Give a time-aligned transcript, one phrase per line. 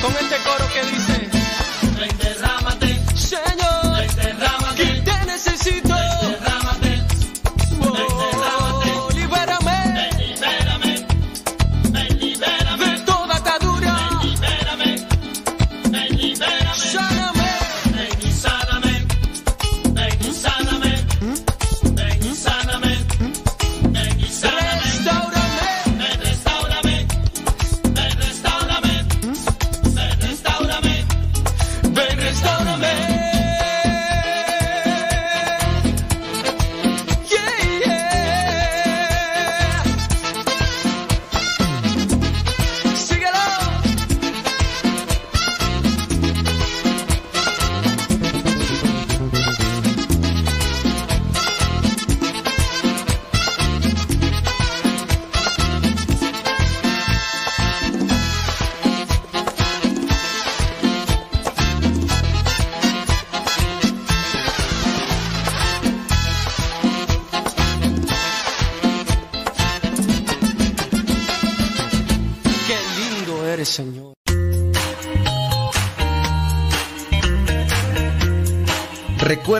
[0.00, 1.09] con este coro que dice.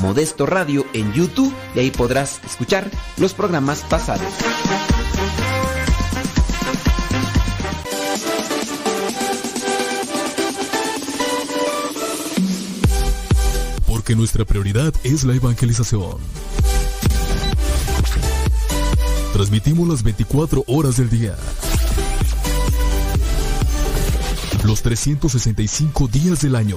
[0.00, 4.32] Modesto Radio en YouTube y ahí podrás escuchar los programas pasados.
[13.86, 16.16] Porque nuestra prioridad es la evangelización.
[19.34, 21.36] Transmitimos las 24 horas del día.
[24.64, 26.76] Los 365 días del año.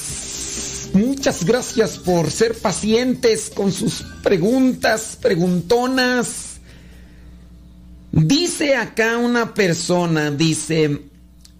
[1.01, 6.59] Muchas gracias por ser pacientes con sus preguntas, preguntonas.
[8.11, 11.01] Dice acá una persona, dice,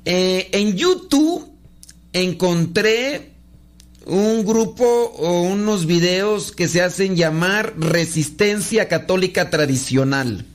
[0.05, 1.49] eh, en YouTube
[2.13, 3.31] encontré
[4.05, 10.45] un grupo o unos videos que se hacen llamar Resistencia Católica Tradicional.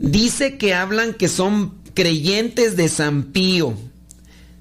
[0.00, 3.76] Dice que hablan que son creyentes de San Pío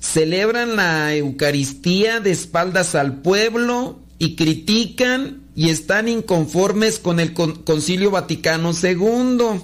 [0.04, 8.12] celebran la Eucaristía de espaldas al pueblo y critican y están inconformes con el Concilio
[8.12, 9.62] Vaticano II.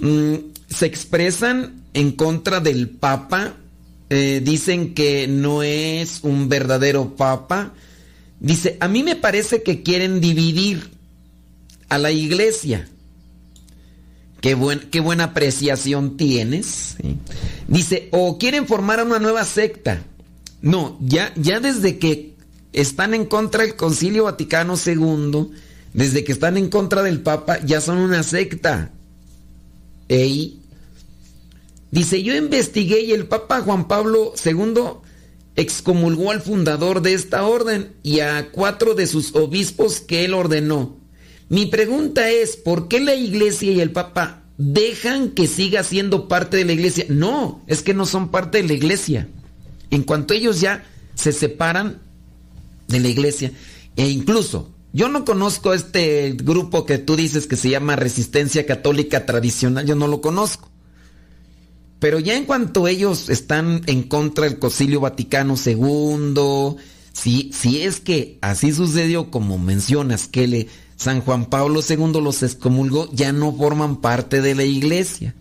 [0.00, 0.34] Mm,
[0.70, 3.56] se expresan en contra del Papa,
[4.08, 7.74] eh, dicen que no es un verdadero Papa.
[8.40, 10.90] Dice, a mí me parece que quieren dividir
[11.90, 12.88] a la iglesia.
[14.40, 14.56] Qué,
[14.90, 16.96] qué buena apreciación tienes.
[17.66, 20.02] Dice, o quieren formar una nueva secta.
[20.62, 22.34] No, ya, ya desde que
[22.72, 25.50] están en contra del Concilio Vaticano II,
[25.92, 28.92] desde que están en contra del Papa, ya son una secta.
[30.08, 30.60] Ey.
[31.90, 34.74] Dice, yo investigué y el Papa Juan Pablo II
[35.56, 40.97] excomulgó al fundador de esta orden y a cuatro de sus obispos que él ordenó.
[41.48, 46.58] Mi pregunta es, ¿por qué la iglesia y el Papa dejan que siga siendo parte
[46.58, 47.06] de la iglesia?
[47.08, 49.28] No, es que no son parte de la iglesia.
[49.90, 50.84] En cuanto ellos ya
[51.14, 52.00] se separan
[52.88, 53.52] de la iglesia,
[53.96, 59.26] e incluso yo no conozco este grupo que tú dices que se llama Resistencia Católica
[59.26, 60.70] Tradicional, yo no lo conozco.
[61.98, 66.76] Pero ya en cuanto ellos están en contra del Concilio Vaticano II,
[67.12, 70.68] si, si es que así sucedió como mencionas, que le
[70.98, 75.34] San Juan Pablo II los excomulgó, ya no forman parte de la iglesia.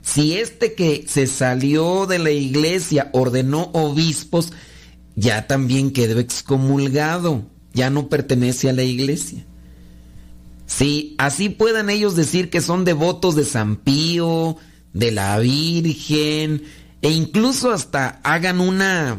[0.00, 4.52] Si este que se salió de la iglesia ordenó obispos,
[5.16, 7.42] ya también quedó excomulgado,
[7.74, 9.44] ya no pertenece a la iglesia.
[10.66, 14.56] Si así puedan ellos decir que son devotos de San Pío,
[14.92, 16.62] de la Virgen,
[17.02, 19.18] e incluso hasta hagan una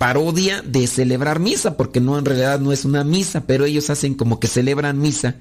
[0.00, 4.14] parodia de celebrar misa, porque no en realidad no es una misa, pero ellos hacen
[4.14, 5.36] como que celebran misa.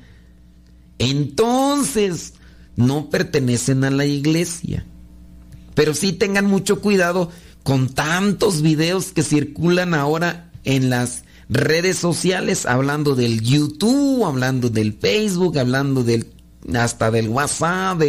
[0.97, 2.33] Entonces,
[2.75, 4.85] no pertenecen a la iglesia.
[5.75, 7.31] Pero sí tengan mucho cuidado
[7.63, 14.91] con tantos videos que circulan ahora en las redes sociales, hablando del YouTube, hablando del
[14.91, 16.33] Facebook, hablando del
[16.75, 18.01] hasta del WhatsApp,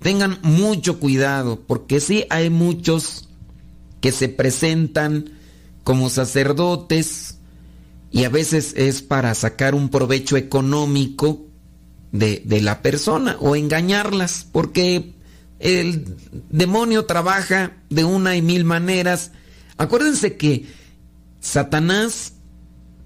[0.00, 3.30] tengan mucho cuidado, porque sí hay muchos
[4.02, 5.40] que se presentan
[5.84, 7.38] como sacerdotes
[8.10, 11.46] y a veces es para sacar un provecho económico
[12.12, 15.14] de, la persona o engañarlas, porque
[15.58, 16.16] el
[16.50, 19.32] demonio trabaja de una y mil maneras.
[19.78, 20.66] Acuérdense que
[21.40, 22.34] Satanás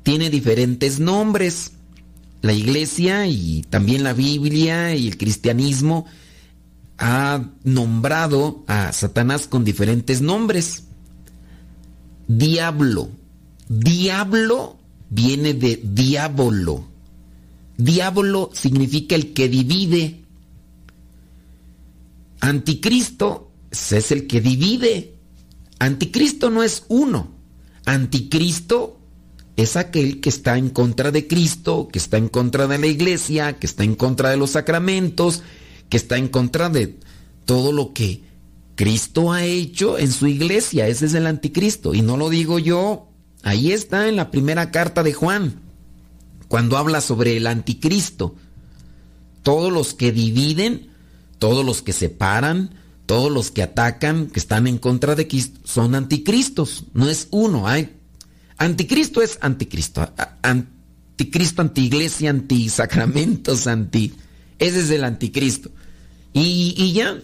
[0.03, 1.73] tiene diferentes nombres.
[2.43, 6.07] La iglesia y también la Biblia y el cristianismo
[6.99, 10.86] ha nombrado a Satanás con diferentes nombres
[12.27, 13.11] diablo,
[13.69, 14.79] Diablo
[15.11, 16.87] viene de diablo.
[17.77, 20.23] Diablo significa el que divide.
[22.41, 25.15] Anticristo es el que divide.
[25.79, 27.33] Anticristo no es uno.
[27.85, 28.99] Anticristo
[29.57, 33.59] es aquel que está en contra de Cristo, que está en contra de la iglesia,
[33.59, 35.43] que está en contra de los sacramentos,
[35.89, 36.99] que está en contra de
[37.47, 38.23] todo lo que
[38.77, 40.87] Cristo ha hecho en su iglesia.
[40.87, 41.95] Ese es el anticristo.
[41.95, 43.09] Y no lo digo yo.
[43.43, 45.61] Ahí está en la primera carta de Juan,
[46.49, 48.37] cuando habla sobre el anticristo.
[49.43, 50.91] Todos los que dividen,
[51.39, 52.75] todos los que separan,
[53.07, 56.85] todos los que atacan, que están en contra de Cristo, son anticristos.
[56.93, 57.69] No es uno.
[57.69, 57.97] Hay
[58.59, 60.09] Anticristo es anticristo.
[60.43, 64.15] Anticristo, antiiglesia, antisacramentos, anti.
[64.59, 65.71] Ese es el anticristo.
[66.33, 67.19] Y, ya.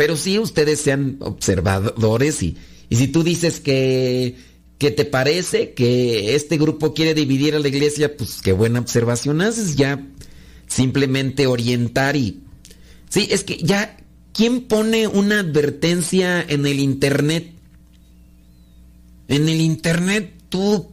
[0.00, 2.56] Pero sí, ustedes sean observadores y,
[2.88, 4.34] y si tú dices que,
[4.78, 9.42] que te parece que este grupo quiere dividir a la iglesia, pues qué buena observación
[9.42, 9.76] haces.
[9.76, 10.08] Ya
[10.68, 12.40] simplemente orientar y...
[13.10, 13.98] Sí, es que ya,
[14.32, 17.52] ¿quién pone una advertencia en el Internet?
[19.28, 20.88] En el Internet tú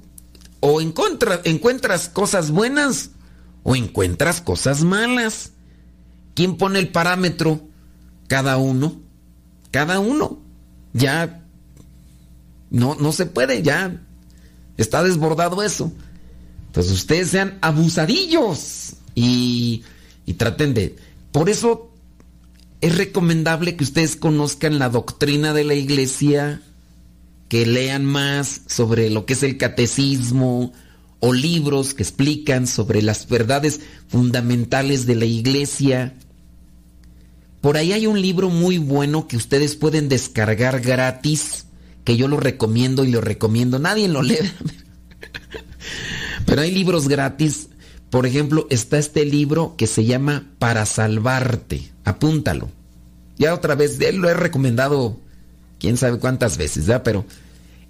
[0.60, 3.12] o encuentras cosas buenas
[3.64, 5.54] o encuentras cosas malas.
[6.36, 7.67] ¿Quién pone el parámetro?
[8.28, 9.02] Cada uno.
[9.72, 10.40] Cada uno.
[10.94, 11.44] Ya
[12.70, 14.02] no, no se puede, ya
[14.78, 15.92] está desbordado eso.
[16.68, 19.84] Entonces ustedes sean abusadillos y,
[20.26, 20.96] y traten de...
[21.32, 21.92] Por eso
[22.82, 26.62] es recomendable que ustedes conozcan la doctrina de la iglesia
[27.50, 30.74] que lean más sobre lo que es el catecismo
[31.20, 36.16] o libros que explican sobre las verdades fundamentales de la iglesia.
[37.68, 41.66] Por ahí hay un libro muy bueno que ustedes pueden descargar gratis,
[42.06, 43.78] que yo lo recomiendo y lo recomiendo.
[43.78, 44.38] Nadie lo lee.
[46.46, 47.68] Pero hay libros gratis.
[48.10, 51.92] Por ejemplo, está este libro que se llama Para Salvarte.
[52.06, 52.70] Apúntalo.
[53.38, 55.20] Ya otra vez, él lo he recomendado
[55.78, 57.04] quién sabe cuántas veces, ¿verdad?
[57.04, 57.26] Pero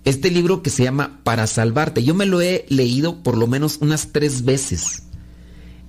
[0.06, 3.78] este libro que se llama Para Salvarte, yo me lo he leído por lo menos
[3.80, 5.04] unas tres veces.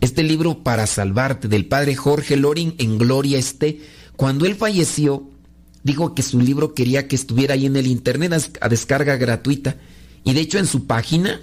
[0.01, 3.81] Este libro Para Salvarte del padre Jorge Loring en Gloria esté.
[4.17, 5.31] Cuando él falleció,
[5.83, 9.77] dijo que su libro quería que estuviera ahí en el internet a descarga gratuita.
[10.25, 11.41] Y de hecho en su página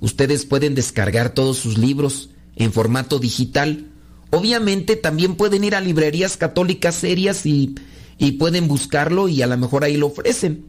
[0.00, 3.86] ustedes pueden descargar todos sus libros en formato digital.
[4.30, 7.74] Obviamente también pueden ir a librerías católicas serias y
[8.20, 10.66] y pueden buscarlo y a lo mejor ahí lo ofrecen.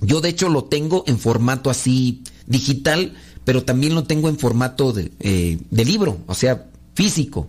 [0.00, 4.92] Yo de hecho lo tengo en formato así digital, pero también lo tengo en formato
[4.92, 7.48] de, eh, libro, o sea, físico.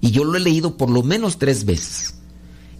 [0.00, 2.14] Y yo lo he leído por lo menos tres veces.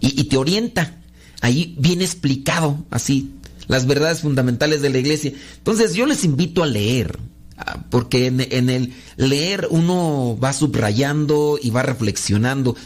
[0.01, 0.97] Y, te orienta.
[1.43, 3.33] Ahí viene explicado así
[3.69, 5.33] las verdades fundamentales de la iglesia.
[5.59, 7.19] Entonces yo les invito a leer,
[7.59, 12.77] ah, porque en el leer uno va subrayando y va reflexionando.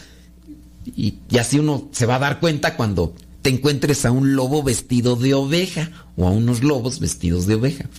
[0.85, 5.15] Y, así uno se va a dar cuenta cuando te encuentres a un lobo vestido
[5.15, 7.89] de oveja o a unos lobos vestidos de oveja.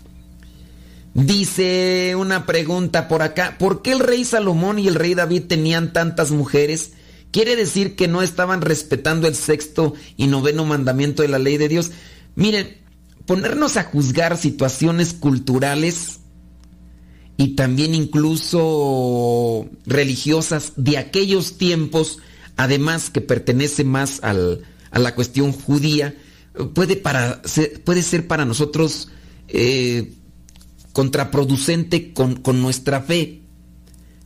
[1.16, 5.94] Dice una pregunta por acá, ¿por qué el rey Salomón y el rey David tenían
[5.94, 6.92] tantas mujeres?
[7.30, 11.68] ¿Quiere decir que no estaban respetando el sexto y noveno mandamiento de la ley de
[11.68, 11.90] Dios?
[12.34, 12.76] Miren,
[13.24, 16.20] ponernos a juzgar situaciones culturales
[17.38, 22.18] y también incluso religiosas de aquellos tiempos
[22.56, 26.14] además que pertenece más al, a la cuestión judía,
[26.74, 27.40] puede, para,
[27.84, 29.08] puede ser para nosotros
[29.48, 30.12] eh,
[30.96, 33.42] contraproducente con, nuestra fe,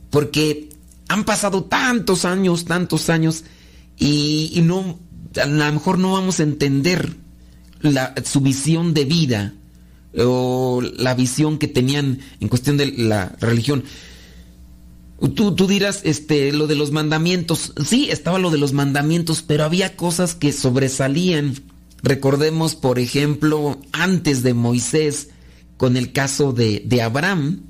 [0.09, 0.69] porque
[1.09, 3.43] han pasado tantos años, tantos años,
[3.99, 4.97] y, no,
[5.35, 7.17] a lo mejor no vamos a entender
[7.81, 9.53] la, su visión de vida
[10.17, 13.83] o la visión que tenían en cuestión de la religión.
[15.35, 17.73] Tú, tú dirás, este, lo de los mandamientos.
[17.85, 21.53] Sí, estaba lo de los mandamientos, pero había cosas que sobresalían.
[22.01, 25.31] Recordemos, por ejemplo, antes de Moisés,
[25.81, 27.63] con el caso de, Abraham.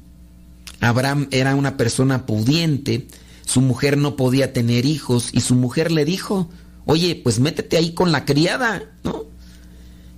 [0.82, 3.08] Abraham era una persona pudiente,
[3.46, 6.50] su mujer no podía tener hijos y su mujer le dijo,
[6.84, 9.28] oye, pues métete ahí con la criada, ¿no?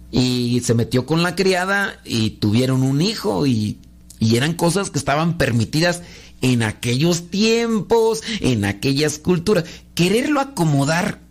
[0.09, 3.77] Y se metió con la criada y tuvieron un hijo y,
[4.17, 6.01] y eran cosas que estaban permitidas
[6.41, 9.65] en aquellos tiempos, en aquellas culturas.
[9.93, 11.21] Quererlo acomodar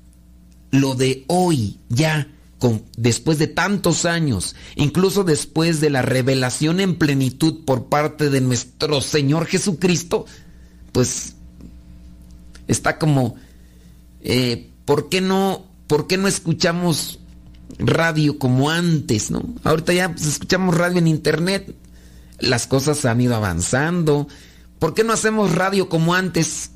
[0.71, 2.28] lo de hoy, ya,
[2.97, 9.00] después de tantos años, incluso después de la revelación en plenitud por parte de nuestro
[9.00, 10.26] Señor Jesucristo,
[10.92, 11.35] pues
[12.69, 13.37] está como,
[14.21, 17.19] eh, ¿por qué no, por qué no escuchamos
[17.78, 19.42] radio como antes, ¿no?
[19.64, 21.75] Ahorita ya pues, escuchamos radio en internet,
[22.38, 24.28] las cosas han ido avanzando.
[24.78, 26.71] ¿Por qué no hacemos radio como antes?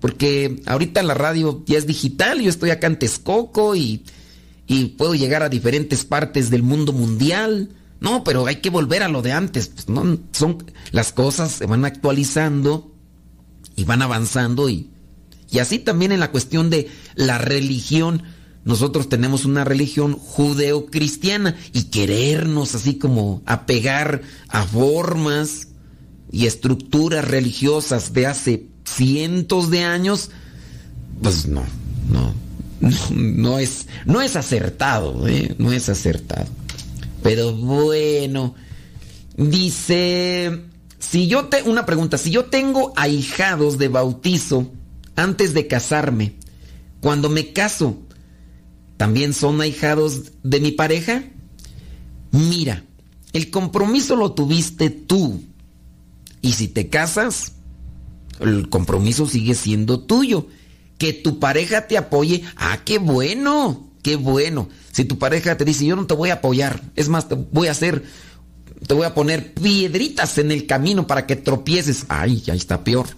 [0.00, 4.04] Porque ahorita la radio ya es digital, yo estoy acá en Texcoco y,
[4.66, 7.70] y puedo llegar a diferentes partes del mundo mundial.
[8.00, 9.68] No, pero hay que volver a lo de antes.
[9.68, 12.92] Pues, no, son, las cosas se van actualizando
[13.76, 14.90] y van avanzando y,
[15.50, 18.22] y así también en la cuestión de la religión.
[18.64, 25.68] Nosotros tenemos una religión judeo-cristiana y querernos así como apegar a formas
[26.30, 30.30] y estructuras religiosas de hace cientos de años,
[31.22, 31.62] pues no,
[32.10, 32.34] no,
[33.10, 35.54] no, es, no es acertado, ¿eh?
[35.58, 36.46] no es acertado.
[37.22, 38.54] Pero bueno,
[39.36, 40.64] dice,
[40.98, 44.70] si yo te, una pregunta, si yo tengo ahijados de bautizo
[45.14, 46.34] antes de casarme,
[47.00, 47.98] cuando me caso,
[48.96, 51.24] ¿también son ahijados de mi pareja?
[52.32, 52.84] Mira,
[53.32, 55.42] el compromiso lo tuviste tú.
[56.40, 57.52] Y si te casas,
[58.40, 60.48] el compromiso sigue siendo tuyo.
[61.02, 64.68] Que tu pareja te apoye, ah, qué bueno, qué bueno.
[64.92, 67.66] Si tu pareja te dice, yo no te voy a apoyar, es más, te voy
[67.66, 68.04] a hacer,
[68.86, 73.08] te voy a poner piedritas en el camino para que tropieces, ay, ahí está peor.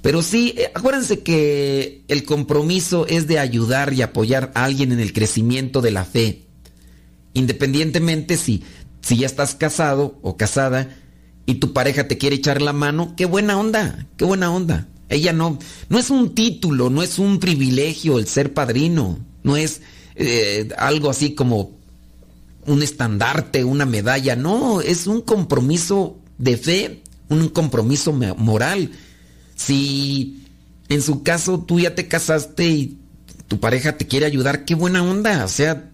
[0.00, 5.00] Pero sí, eh, acuérdense que el compromiso es de ayudar y apoyar a alguien en
[5.00, 6.46] el crecimiento de la fe.
[7.34, 8.64] Independientemente si,
[9.02, 10.88] si ya estás casado o casada
[11.44, 14.88] y tu pareja te quiere echar la mano, qué buena onda, qué buena onda.
[15.14, 19.80] Ella no, no es un título, no es un privilegio el ser padrino, no es
[20.16, 21.72] eh, algo así como
[22.66, 28.90] un estandarte, una medalla, no, es un compromiso de fe, un compromiso moral.
[29.54, 30.44] Si
[30.88, 32.98] en su caso tú ya te casaste y
[33.48, 35.90] tu pareja te quiere ayudar, qué buena onda, o sea,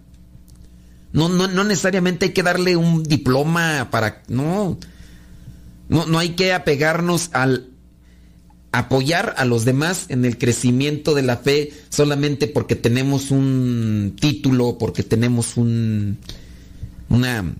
[1.12, 4.78] no, no, no necesariamente hay que darle un diploma para, no,
[5.88, 7.69] no, no hay que apegarnos al
[8.72, 14.78] apoyar a los demás en el crecimiento de la fe solamente porque tenemos un título,
[14.78, 16.18] porque tenemos un,
[17.08, 17.54] una,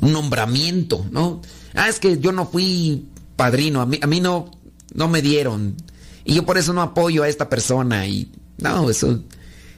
[0.00, 1.42] un nombramiento, ¿no?
[1.74, 4.50] Ah, es que yo no fui padrino, a mí, a mí no,
[4.94, 5.76] no me dieron.
[6.24, 8.06] Y yo por eso no apoyo a esta persona.
[8.06, 9.22] Y no, eso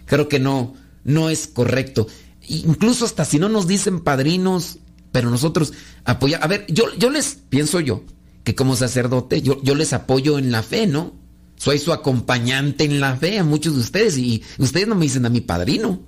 [0.05, 2.07] creo que no, no es correcto.
[2.47, 4.79] Incluso hasta si no nos dicen padrinos,
[5.11, 5.73] pero nosotros
[6.05, 6.45] apoyamos.
[6.45, 8.05] A ver, yo, yo les pienso yo
[8.47, 11.13] que como sacerdote yo, yo les apoyo en la fe, ¿no?
[11.57, 15.27] Soy su acompañante en la fe a muchos de ustedes y ustedes no me dicen
[15.27, 16.01] a mi padrino.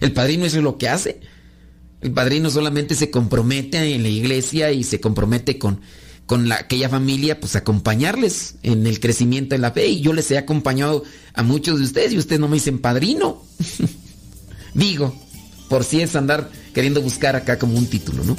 [0.00, 1.20] El padrino eso es lo que hace.
[2.00, 5.82] El padrino solamente se compromete en la iglesia y se compromete con,
[6.24, 9.88] con la, aquella familia, pues acompañarles en el crecimiento de la fe.
[9.88, 13.42] Y yo les he acompañado a muchos de ustedes y ustedes no me dicen padrino.
[14.72, 15.14] Digo,
[15.68, 18.38] por si es andar queriendo buscar acá como un título, ¿no?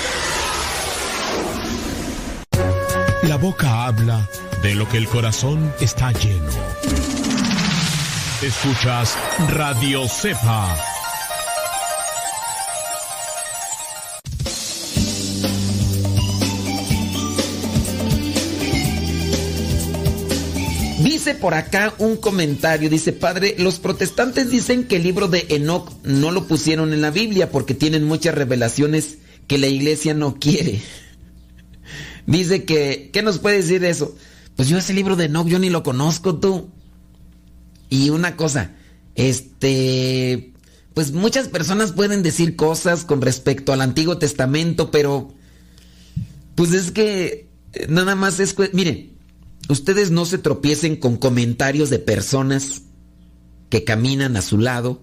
[3.23, 4.27] La boca habla
[4.63, 6.49] de lo que el corazón está lleno.
[8.41, 9.15] Escuchas
[9.49, 10.75] Radio Cepa.
[21.03, 25.91] Dice por acá un comentario, dice, padre, los protestantes dicen que el libro de Enoch
[26.03, 30.81] no lo pusieron en la Biblia porque tienen muchas revelaciones que la iglesia no quiere.
[32.27, 34.15] Dice que, ¿qué nos puede decir eso?
[34.55, 36.69] Pues yo ese libro de Enoch yo ni lo conozco tú.
[37.89, 38.75] Y una cosa,
[39.15, 40.53] este,
[40.93, 45.33] pues muchas personas pueden decir cosas con respecto al Antiguo Testamento, pero
[46.55, 49.17] pues es que eh, nada más es, miren,
[49.67, 52.83] ustedes no se tropiecen con comentarios de personas
[53.69, 55.01] que caminan a su lado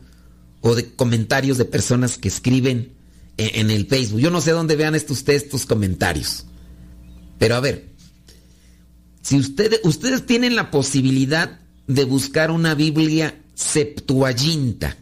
[0.60, 2.92] o de comentarios de personas que escriben
[3.36, 4.20] en, el Facebook.
[4.20, 6.44] Yo no sé dónde vean estos, estos comentarios.
[7.38, 7.88] Pero a ver,
[9.22, 14.96] si ustedes, tienen la posibilidad de buscar una Biblia Septuaginta.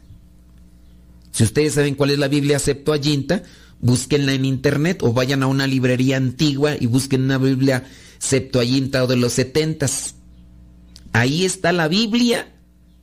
[1.33, 3.43] Si ustedes saben cuál es la Biblia Septuaginta,
[3.81, 7.85] búsquenla en internet o vayan a una librería antigua y busquen una Biblia
[8.19, 10.15] Septuaginta o de los setentas.
[11.13, 12.53] Ahí está la Biblia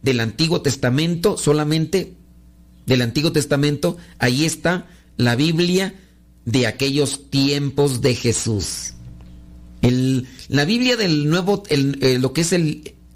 [0.02, 2.16] del Antiguo Testamento, solamente
[2.86, 5.96] del Antiguo Testamento, ahí está la Biblia
[6.44, 8.94] de aquellos tiempos de Jesús.
[9.92, 12.56] La Biblia del Nuevo, eh, lo que es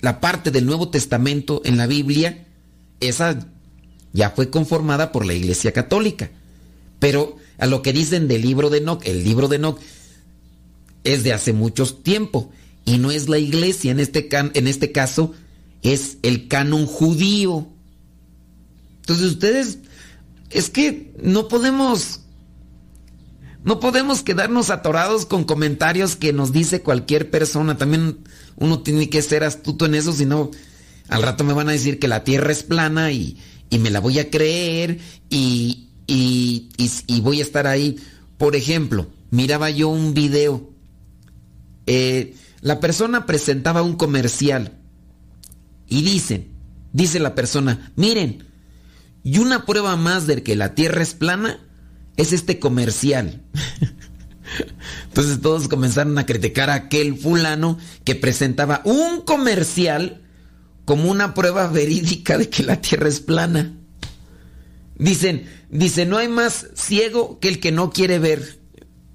[0.01, 2.45] la parte del Nuevo Testamento en la Biblia,
[2.99, 3.47] esa
[4.13, 6.29] ya fue conformada por la Iglesia Católica.
[6.99, 9.79] Pero a lo que dicen del libro de Enoch, el libro de Enoch
[11.03, 12.51] es de hace mucho tiempo
[12.85, 15.33] y no es la Iglesia, en este, en este caso
[15.83, 17.67] es el canon judío.
[19.01, 19.79] Entonces ustedes,
[20.49, 22.21] es que no podemos,
[23.63, 27.77] no podemos quedarnos atorados con comentarios que nos dice cualquier persona.
[27.77, 28.19] También
[28.55, 30.51] uno tiene que ser astuto en eso, si no,
[31.09, 33.37] al rato me van a decir que la tierra es plana y,
[33.71, 37.97] me la voy a creer y, y, voy a estar ahí.
[38.37, 40.69] Por ejemplo, miraba yo un video.
[41.85, 44.77] Eh, la persona presentaba un comercial
[45.87, 46.49] y dicen,
[46.91, 48.45] dice la persona, miren,
[49.23, 51.66] y una prueba más de que la Tierra es plana
[52.17, 53.43] es este comercial.
[55.05, 60.23] Entonces todos comenzaron a criticar a aquel fulano que presentaba un comercial
[60.85, 63.73] como una prueba verídica de que la Tierra es plana.
[64.97, 68.59] Dicen, dice, no hay más ciego que el que no quiere ver.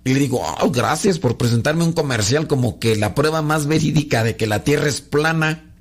[0.05, 4.25] Y le digo, oh, gracias por presentarme un comercial como que la prueba más verídica
[4.25, 5.75] de que la Tierra es plana.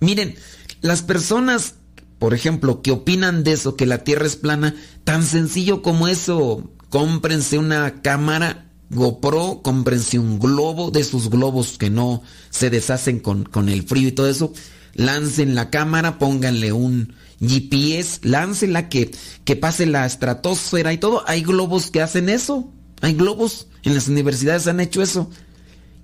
[0.00, 0.34] Miren,
[0.80, 1.74] las personas,
[2.18, 4.74] por ejemplo, que opinan de eso, que la Tierra es plana,
[5.04, 11.90] tan sencillo como eso, cómprense una cámara GoPro, cómprense un globo, de esos globos que
[11.90, 14.52] no se deshacen con, con el frío y todo eso,
[14.94, 19.10] lancen la cámara, pónganle un GPS, láncenla que,
[19.44, 21.24] que pase la estratosfera y todo.
[21.26, 25.30] Hay globos que hacen eso, hay globos, en las universidades han hecho eso.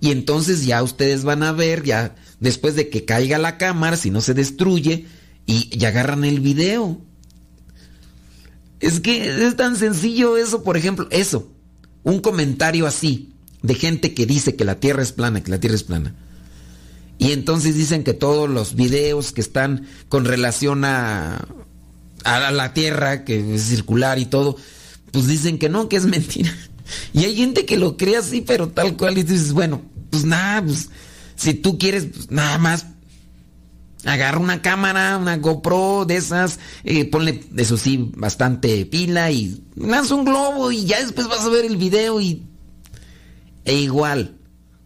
[0.00, 4.10] Y entonces ya ustedes van a ver, ya después de que caiga la cámara, si
[4.10, 5.06] no se destruye,
[5.50, 7.00] y, agarran el video.
[8.78, 11.52] Es que es tan sencillo eso, por ejemplo, eso,
[12.02, 15.76] un comentario así, de gente que dice que la Tierra es plana, que la Tierra
[15.76, 16.14] es plana.
[17.18, 21.46] Y entonces dicen que todos los videos que están con relación a,
[22.24, 24.56] a la Tierra, que es circular y todo,
[25.10, 26.56] pues dicen que no, que es mentira.
[27.12, 30.64] Y hay gente que lo cree así, pero tal cual, y dices, bueno, pues nada,
[30.64, 30.88] pues
[31.36, 32.86] si tú quieres, pues nada más
[34.04, 40.14] agarra una cámara, una GoPro de esas, eh, ponle, eso sí, bastante pila y lanza
[40.14, 42.42] un globo y ya después vas a ver el video y...
[43.66, 44.36] E igual,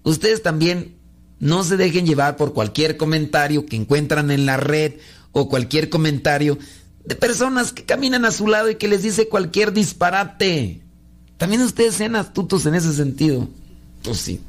[0.03, 0.96] ustedes también
[1.38, 4.94] no se dejen llevar por cualquier comentario que encuentran en la red
[5.31, 6.59] o cualquier comentario
[7.05, 10.81] de personas que caminan a su lado y que les dice cualquier disparate.
[11.37, 13.48] También ustedes sean astutos en ese sentido.
[14.03, 14.40] Pues sí.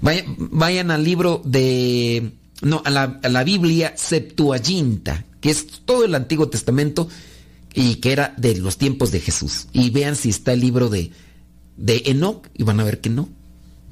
[0.00, 2.32] Vayan, al libro de...
[2.62, 7.08] No, a la, Biblia Septuaginta, que es todo el Antiguo Testamento
[7.74, 9.66] y que era de los tiempos de Jesús.
[9.72, 11.10] Y vean si está el libro de,
[11.76, 13.28] de Enoch y van a ver que no.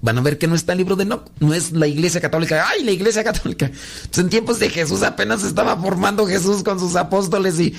[0.00, 1.31] Van a ver que no está el libro de Enoch.
[1.40, 2.66] No es la iglesia católica.
[2.66, 3.70] ¡Ay, la iglesia católica!
[3.70, 7.74] Pues en tiempos de Jesús apenas estaba formando Jesús con sus apóstoles y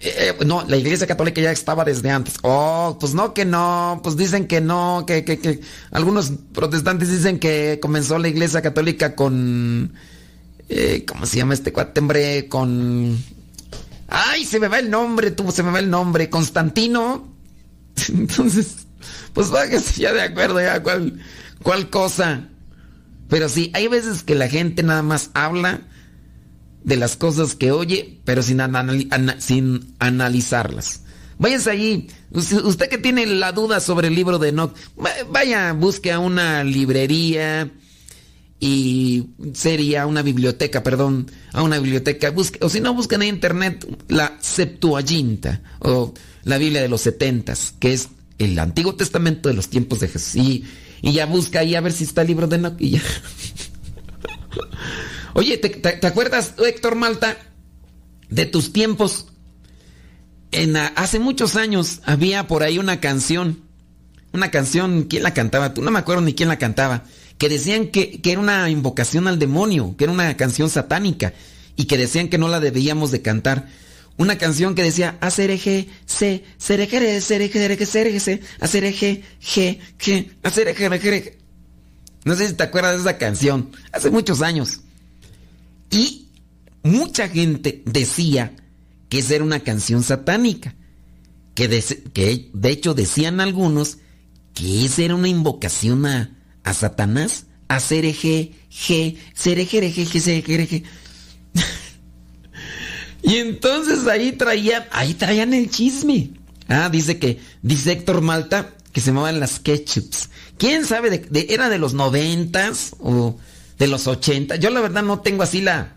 [0.00, 2.36] eh, no, la iglesia católica ya estaba desde antes.
[2.42, 7.38] Oh, pues no, que no, pues dicen que no, que, que, que algunos protestantes dicen
[7.38, 9.92] que comenzó la iglesia católica con,
[10.70, 12.46] eh, ¿cómo se llama este cuatembre?
[12.48, 13.18] Con,
[14.06, 17.28] ay, se me va el nombre, tú, se me va el nombre, Constantino.
[18.08, 18.86] Entonces,
[19.34, 21.20] pues váyase ya de acuerdo, ya cuál,
[21.64, 22.48] cuál cosa.
[23.28, 25.80] Pero sí, hay veces que la gente nada más habla
[26.84, 28.60] de las cosas que oye, pero sin,
[29.38, 31.02] sin analizarlas.
[31.38, 32.08] Váyase allí.
[32.30, 34.76] Usted que tiene la duda sobre el libro de Enoch,
[35.30, 37.72] vaya, busque a una librería
[38.60, 42.30] y sería una biblioteca, perdón, a una biblioteca.
[42.30, 47.74] Busque, o si no, busquen en internet la Septuaginta o la Biblia de los setentas,
[47.80, 50.36] que es el Antiguo Testamento de los tiempos de Jesús.
[50.36, 50.64] Y,
[51.02, 53.02] ya busca ahí a ver si está el libro de Enoch y ya.
[55.34, 57.38] Oye, ¿te, acuerdas, Héctor Malta?
[58.30, 59.26] de tus tiempos.
[60.52, 63.60] En, hace muchos años había por ahí una canción,
[64.32, 65.74] una canción, ¿quién la cantaba?
[65.74, 67.04] Tú no me acuerdo ni quién la cantaba,
[67.40, 71.32] que decían que, que era una invocación al demonio, que era una canción satánica
[71.74, 73.66] y que decían que no la debíamos de cantar.
[74.18, 81.38] Una canción que decía eje, se, serejere, sereje, sereje, sereje, eje, ge, ge, eje,
[82.26, 84.80] No sé si te acuerdas de esa canción, hace muchos años.
[85.90, 86.28] Y
[86.82, 88.52] mucha gente decía
[89.08, 90.74] que esa era una canción satánica.
[91.54, 93.96] Que de, que de hecho decían algunos
[94.52, 97.46] que esa era una invocación a, a Satanás.
[97.68, 100.84] A eje, ge, serejere, ge, ge,
[103.22, 106.30] y entonces ahí traían, ahí traían el chisme.
[106.66, 110.30] Ah, dice que, dice Héctor Malta, que se llamaban las ketchups.
[110.58, 113.38] ¿Quién sabe era de los noventas o
[113.78, 114.56] de los ochenta?
[114.56, 115.94] Yo la verdad no tengo así la...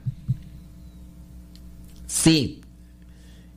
[2.08, 2.62] Sí.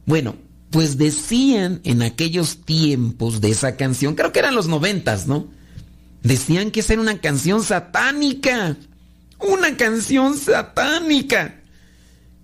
[0.07, 0.37] Bueno,
[0.71, 5.55] pues decían en aquellos tiempos de esa canción, creo que eran los noventas, ¿no?
[6.27, 8.77] Decían que esa era una canción satánica.
[9.39, 11.61] Una canción satánica.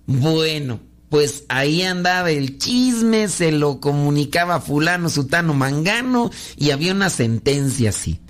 [0.05, 7.09] Bueno, pues ahí andaba el chisme, se lo comunicaba fulano, sutano, mangano y había una
[7.09, 8.21] sentencia así.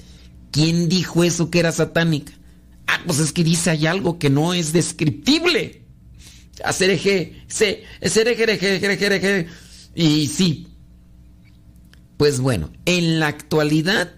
[0.49, 2.33] ¿Quién dijo eso que era satánica?
[2.87, 5.83] Ah, pues es que dice hay algo que no es descriptible.
[6.63, 9.47] Hacer eje, se, eje,
[9.93, 10.67] y sí.
[12.17, 14.13] Pues bueno, en la actualidad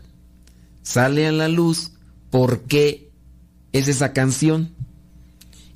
[0.85, 1.91] sale a la luz
[2.29, 3.11] por qué
[3.73, 4.73] es esa canción.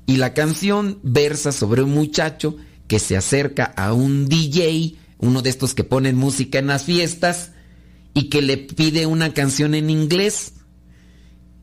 [0.06, 5.50] Y la canción versa sobre un muchacho que se acerca a un DJ, uno de
[5.50, 7.50] estos que ponen música en las fiestas,
[8.14, 10.54] y que le pide una canción en inglés.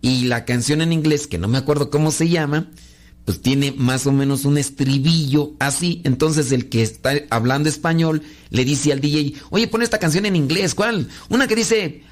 [0.01, 2.69] Y la canción en inglés, que no me acuerdo cómo se llama,
[3.25, 6.01] pues tiene más o menos un estribillo así.
[6.05, 10.35] Entonces el que está hablando español le dice al DJ, oye, pon esta canción en
[10.35, 11.07] inglés, ¿cuál?
[11.29, 12.03] Una que dice...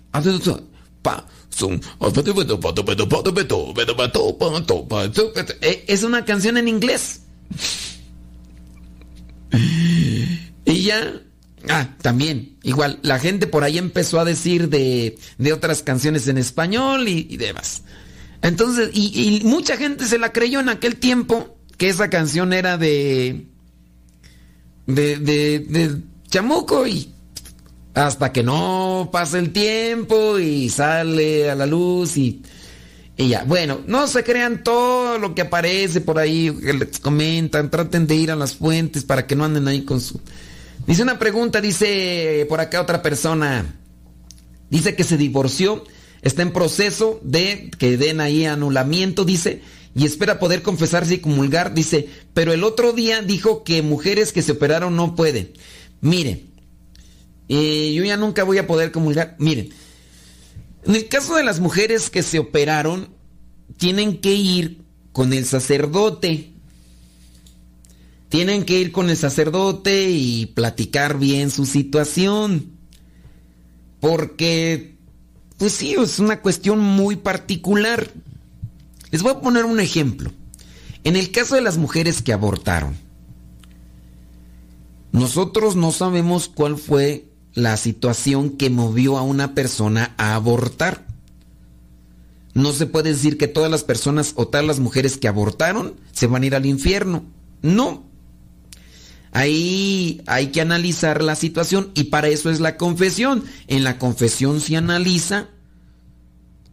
[5.87, 7.21] Es una canción en inglés.
[10.65, 11.21] y ya.
[11.67, 16.37] Ah, también, igual, la gente por ahí empezó a decir de, de otras canciones en
[16.37, 17.81] español y, demás.
[18.43, 23.47] Entonces, y, mucha gente se la creyó en aquel tiempo que esa canción era de,
[24.85, 27.14] de, de Chamuco y
[27.95, 32.43] hasta que no pase el tiempo y sale a la luz y
[33.17, 37.71] y ya, bueno, no se crean todo lo que aparece por ahí, que les comentan,
[37.71, 40.19] traten de ir a las fuentes para que no anden ahí con su...
[40.85, 43.73] Dice una pregunta, dice por acá otra persona,
[44.69, 45.85] dice que se divorció,
[46.21, 49.61] está en proceso de que den ahí anulamiento, dice,
[49.95, 54.41] y espera poder confesarse y comulgar, dice, pero el otro día dijo que mujeres que
[54.41, 55.53] se operaron no pueden.
[56.01, 56.43] Mire,
[57.49, 59.69] eh, yo ya nunca voy a poder comulgar, miren,
[60.85, 63.09] en el caso de las mujeres que se operaron,
[63.77, 66.53] tienen que ir con el sacerdote.
[68.29, 72.71] Tienen que ir con el sacerdote y platicar bien su situación.
[73.99, 74.97] Porque,
[75.57, 78.11] pues sí, es una cuestión muy particular.
[79.09, 80.31] Les voy a poner un ejemplo.
[81.03, 82.95] En el caso de las mujeres que abortaron,
[85.11, 91.05] nosotros no sabemos cuál fue la situación que movió a una persona a abortar.
[92.53, 96.27] No se puede decir que todas las personas o todas las mujeres que abortaron se
[96.27, 97.23] van a ir al infierno.
[97.61, 98.05] No.
[99.31, 103.43] Ahí hay que analizar la situación y para eso es la confesión.
[103.67, 105.49] En la confesión se analiza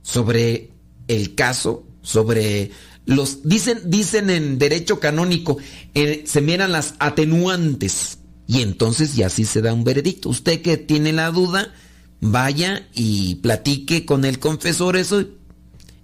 [0.02, 0.70] sobre
[1.08, 2.70] el caso, sobre
[3.04, 5.58] los dicen dicen en derecho canónico
[5.94, 10.28] eh, se miran las atenuantes y entonces ya sí se da un veredicto.
[10.28, 11.72] Usted que tiene la duda,
[12.20, 15.24] vaya y platique con el confesor eso,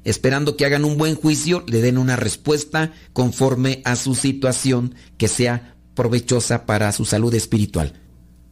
[0.05, 5.29] esperando que hagan un buen juicio, le den una respuesta conforme a su situación que
[5.29, 7.92] sea provechosa para su salud espiritual.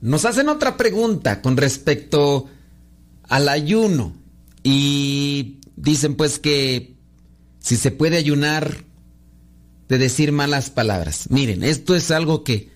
[0.01, 2.49] Nos hacen otra pregunta con respecto
[3.23, 4.15] al ayuno
[4.63, 6.97] y dicen pues que
[7.61, 8.85] si se puede ayunar
[9.89, 11.31] de decir malas palabras.
[11.31, 12.76] Miren, esto es algo que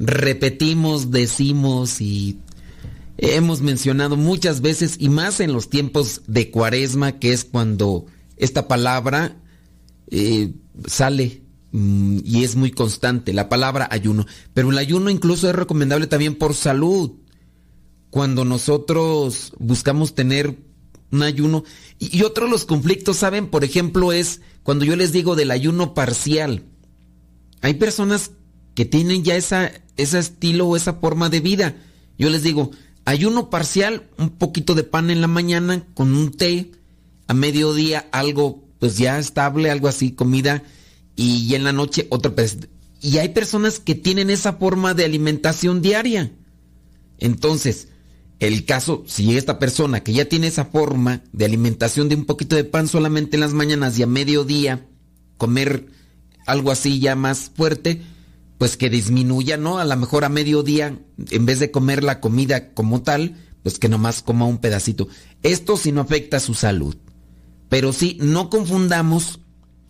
[0.00, 2.38] repetimos, decimos y
[3.18, 8.06] hemos mencionado muchas veces y más en los tiempos de cuaresma, que es cuando
[8.38, 9.36] esta palabra
[10.10, 10.54] eh,
[10.86, 14.26] sale mm, y es muy constante, la palabra ayuno.
[14.54, 17.12] Pero el ayuno incluso es recomendable también por salud.
[18.08, 20.56] Cuando nosotros buscamos tener
[21.12, 21.62] un ayuno.
[21.98, 23.48] Y, y otro de los conflictos, ¿saben?
[23.48, 26.64] Por ejemplo, es cuando yo les digo del ayuno parcial.
[27.60, 28.32] Hay personas
[28.74, 31.76] que tienen ya esa, ese estilo o esa forma de vida.
[32.18, 32.70] Yo les digo,
[33.04, 36.72] ayuno parcial, un poquito de pan en la mañana con un té,
[37.26, 40.62] a mediodía algo pues ya estable, algo así, comida,
[41.14, 42.58] y en la noche otra vez.
[43.02, 46.32] Y hay personas que tienen esa forma de alimentación diaria.
[47.18, 47.88] Entonces,
[48.40, 52.56] el caso, si esta persona que ya tiene esa forma de alimentación de un poquito
[52.56, 54.86] de pan solamente en las mañanas y a mediodía
[55.36, 55.86] comer
[56.46, 58.00] algo así ya más fuerte,
[58.60, 59.78] pues que disminuya, ¿no?
[59.78, 60.98] A lo mejor a mediodía,
[61.30, 65.08] en vez de comer la comida como tal, pues que nomás coma un pedacito.
[65.42, 66.94] Esto si no afecta a su salud.
[67.70, 69.40] Pero sí, no confundamos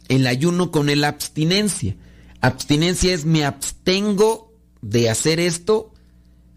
[0.07, 1.97] el ayuno con el abstinencia.
[2.43, 5.93] Abstinencia es me abstengo de hacer esto,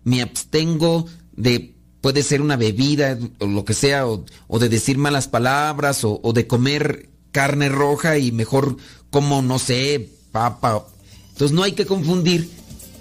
[0.03, 5.27] me abstengo de, puede ser una bebida o lo que sea, o, de decir malas
[5.27, 8.77] palabras, o de comer carne roja y mejor
[9.09, 10.85] como, no sé, papa
[11.33, 12.49] entonces no hay que confundir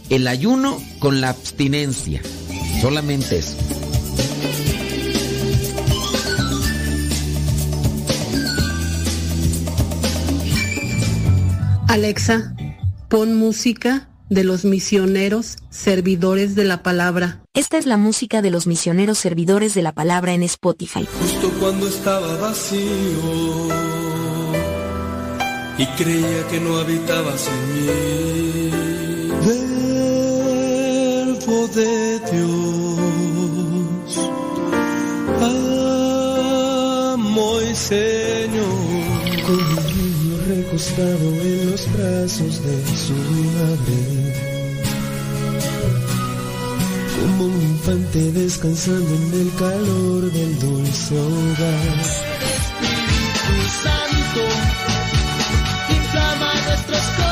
[0.08, 2.22] el ayuno con la abstinencia.
[2.80, 3.56] Solamente eso.
[11.88, 12.54] Alexa,
[13.10, 17.42] pon música de los misioneros servidores de la palabra.
[17.52, 21.06] Esta es la música de los misioneros servidores de la palabra en Spotify.
[21.20, 24.11] Justo cuando estaba vacío
[25.78, 28.70] y creía que no habitabas en mí.
[31.46, 34.12] Verbo de Dios,
[37.10, 38.66] amo y Señor,
[39.46, 43.14] con un niño recostado en los brazos de su
[43.56, 44.00] madre.
[47.20, 51.98] Como un infante descansando en el calor del dulce hogar.
[52.82, 54.42] Espíritu Santo
[56.92, 57.31] de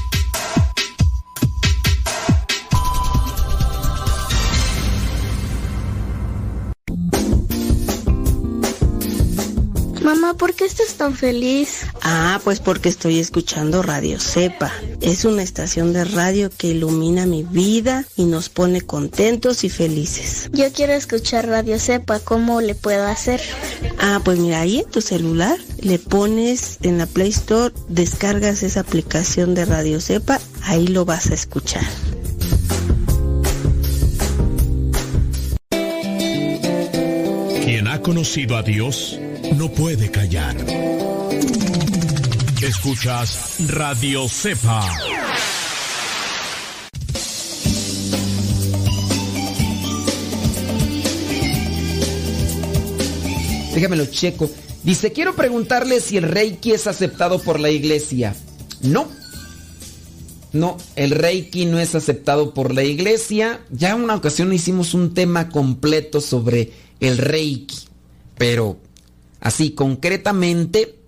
[10.03, 11.85] Mamá, ¿por qué estás tan feliz?
[12.01, 14.71] Ah, pues porque estoy escuchando Radio Cepa.
[14.99, 20.49] Es una estación de radio que ilumina mi vida y nos pone contentos y felices.
[20.53, 23.41] Yo quiero escuchar Radio Cepa, ¿cómo le puedo hacer?
[23.99, 28.79] Ah, pues mira, ahí en tu celular le pones en la Play Store, descargas esa
[28.79, 31.85] aplicación de Radio Cepa, ahí lo vas a escuchar.
[37.63, 39.19] Quien ha conocido a Dios
[39.57, 40.55] no puede callar.
[42.61, 44.87] Escuchas Radio Cepa.
[53.73, 54.49] Déjamelo checo.
[54.83, 58.35] Dice, quiero preguntarle si el Reiki es aceptado por la iglesia.
[58.81, 59.07] No.
[60.53, 63.61] No, el Reiki no es aceptado por la iglesia.
[63.71, 67.77] Ya una ocasión hicimos un tema completo sobre el Reiki.
[68.37, 68.77] Pero
[69.41, 70.99] así concretamente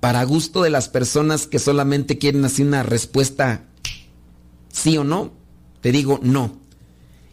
[0.00, 3.66] para gusto de las personas que solamente quieren así una respuesta
[4.72, 5.32] sí o no,
[5.82, 6.58] te digo no.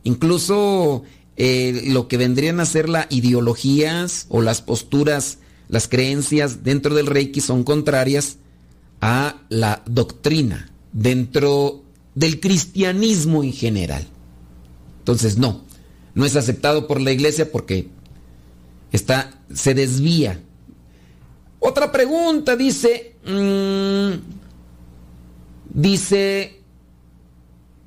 [0.04, 1.04] Incluso
[1.38, 5.40] eh, lo que vendrían a ser las ideologías o las posturas,
[5.70, 8.38] las creencias dentro del Reiki son contrarias
[9.00, 11.84] a la doctrina dentro
[12.16, 14.08] del cristianismo en general.
[15.00, 15.64] Entonces no,
[16.16, 17.90] no es aceptado por la iglesia porque
[18.92, 20.42] está, se desvía
[21.60, 24.12] otra pregunta dice, mm,
[25.74, 26.62] dice,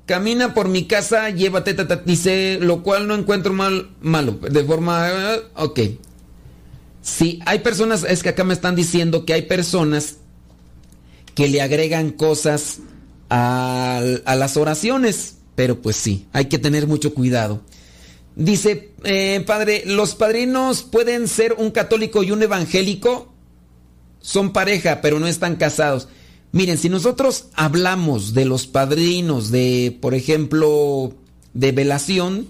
[0.05, 5.41] camina por mi casa, llévate, dice, lo cual no encuentro mal, malo, de forma, eh,
[5.55, 5.79] ok.
[7.01, 10.17] Sí, hay personas, es que acá me están diciendo que hay personas
[11.33, 12.79] que le agregan cosas
[13.29, 17.61] a, las oraciones, pero pues sí, hay que tener mucho cuidado.
[18.35, 23.30] Dice, eh, padre, ¿los padrinos pueden ser un católico y un evangélico?
[24.21, 26.07] Son pareja, pero no están casados.
[26.51, 31.13] Miren, si nosotros hablamos de los padrinos de, por ejemplo,
[31.53, 32.47] de velación,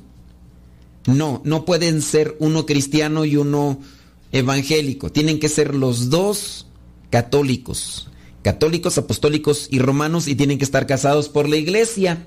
[1.05, 3.79] no, no pueden ser uno cristiano y uno
[4.31, 5.11] evangélico.
[5.11, 6.67] Tienen que ser los dos
[7.09, 8.07] católicos.
[8.41, 12.25] católicos, apostólicos y romanos y tienen que estar casados por la iglesia.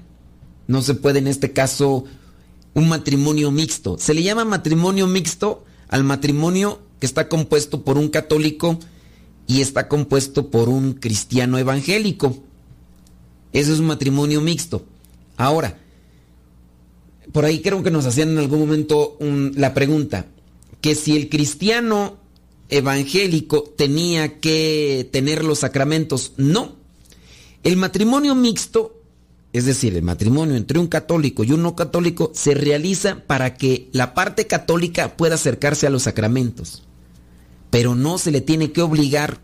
[0.69, 2.05] No se puede en este caso
[2.73, 3.97] un matrimonio mixto.
[3.99, 8.79] Se le llama matrimonio mixto al matrimonio que está compuesto por un católico
[9.47, 12.43] y está compuesto por un cristiano evangélico.
[13.53, 14.85] Eso es un matrimonio mixto.
[15.37, 15.79] Ahora,
[17.33, 20.27] por ahí creo que nos hacían en algún momento la pregunta,
[20.81, 22.19] que si el cristiano
[22.69, 26.77] evangélico tenía que tener los sacramentos, no.
[27.63, 29.01] El matrimonio mixto,
[29.53, 33.89] es decir, el matrimonio entre un católico y un no católico, se realiza para que
[33.93, 36.84] la parte católica pueda acercarse a los sacramentos
[37.75, 39.41] pero no se le tiene que obligar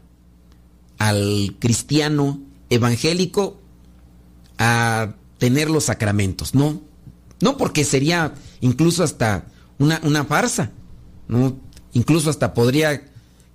[0.98, 3.60] al cristiano evangélico
[4.56, 6.80] a tener los sacramentos, no.
[7.40, 9.46] No, porque sería incluso hasta
[9.80, 10.70] una, una farsa,
[11.26, 11.58] ¿no?
[11.92, 13.02] Incluso hasta podría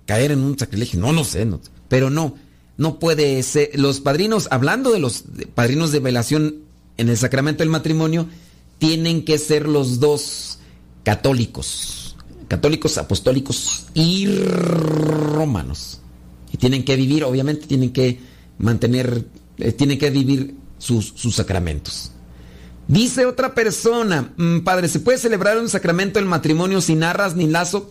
[0.04, 1.58] caer en un sacrilegio, no, no sé, no,
[1.88, 2.34] pero no,
[2.76, 3.70] no puede ser.
[3.80, 5.24] Los padrinos, hablando de los
[5.54, 6.56] padrinos de velación
[6.98, 8.28] en el sacramento del matrimonio,
[8.76, 10.58] tienen que ser los dos
[11.02, 12.05] católicos
[12.48, 16.00] católicos, apostólicos y romanos.
[16.52, 18.20] Y tienen que vivir, obviamente, tienen que
[18.58, 19.26] mantener,
[19.58, 22.12] eh, tienen que vivir sus, sus, sacramentos.
[22.88, 27.46] Dice otra persona, mm, padre, ¿se puede celebrar un sacramento del matrimonio sin arras ni
[27.46, 27.90] lazo?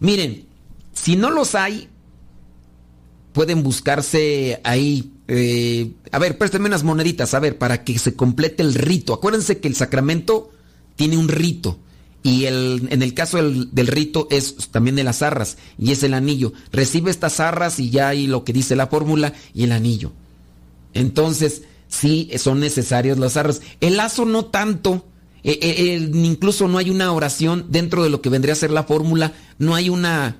[0.00, 0.46] Miren,
[0.92, 1.88] si no los hay,
[3.32, 5.12] pueden buscarse ahí.
[5.28, 9.12] Eh, a ver, présteme unas moneditas, a ver, para que se complete el rito.
[9.12, 10.50] Acuérdense que el sacramento
[10.96, 11.78] tiene un rito.
[12.22, 16.12] Y el, en el caso del, rito es también de las arras y es el
[16.12, 16.52] anillo.
[16.70, 20.12] Recibe estas arras y ya hay lo que dice la fórmula y el anillo.
[20.92, 23.62] Entonces, sí son necesarias las arras.
[23.80, 25.06] El lazo no tanto.
[25.42, 28.84] Eh, eh, incluso no hay una oración dentro de lo que vendría a ser la
[28.84, 29.32] fórmula.
[29.58, 30.36] No hay una,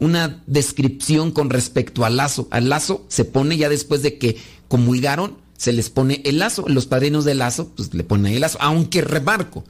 [0.00, 2.48] una descripción con respecto al lazo.
[2.50, 6.64] Al lazo se pone ya después de que comulgaron, se les pone el lazo.
[6.66, 8.58] Los padrinos del lazo, pues le ponen el lazo.
[8.60, 9.62] Aunque remarco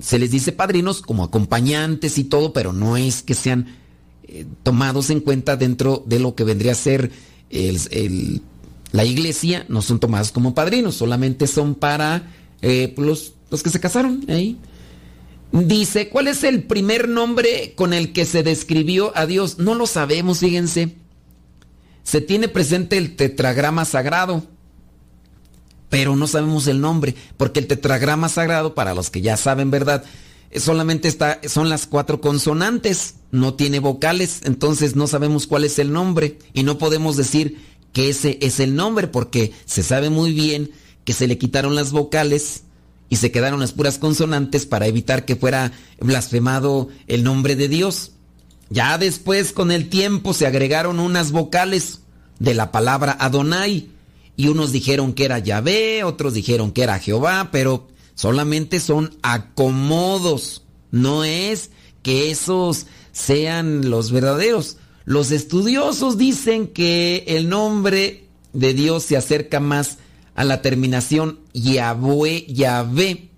[0.00, 3.76] se les dice padrinos como acompañantes y todo, pero no es que sean
[4.24, 7.10] eh, tomados en cuenta dentro de lo que vendría a ser
[8.92, 12.30] la iglesia, no son tomados como padrinos, solamente son para
[12.62, 14.58] eh, los, los que se casaron ahí.
[15.50, 19.58] Dice, ¿cuál es el primer nombre con el que se describió a Dios?
[19.58, 20.94] No lo sabemos, fíjense.
[22.02, 24.44] Se tiene presente el tetragrama sagrado
[25.88, 30.04] pero no sabemos el nombre, porque el tetragrama sagrado, para los que ya saben, ¿verdad?
[30.54, 35.92] Solamente está, son las cuatro consonantes, no tiene vocales, entonces no sabemos cuál es el
[35.92, 37.58] nombre y no podemos decir
[37.92, 40.70] que ese es el nombre, porque se sabe muy bien
[41.04, 42.64] que se le quitaron las vocales
[43.08, 48.12] y se quedaron las puras consonantes para evitar que fuera blasfemado el nombre de Dios.
[48.70, 52.00] Ya después, con el tiempo, se agregaron unas vocales
[52.38, 53.90] de la palabra Adonai
[54.38, 60.62] y unos dijeron que era Yahvé, otros dijeron que era Jehová, pero solamente son acomodos,
[60.92, 61.72] no es
[62.04, 64.76] que esos sean los verdaderos.
[65.04, 69.98] Los estudiosos dicen que el nombre de Dios se acerca más
[70.36, 73.30] a la terminación Yahvé, Yahvé,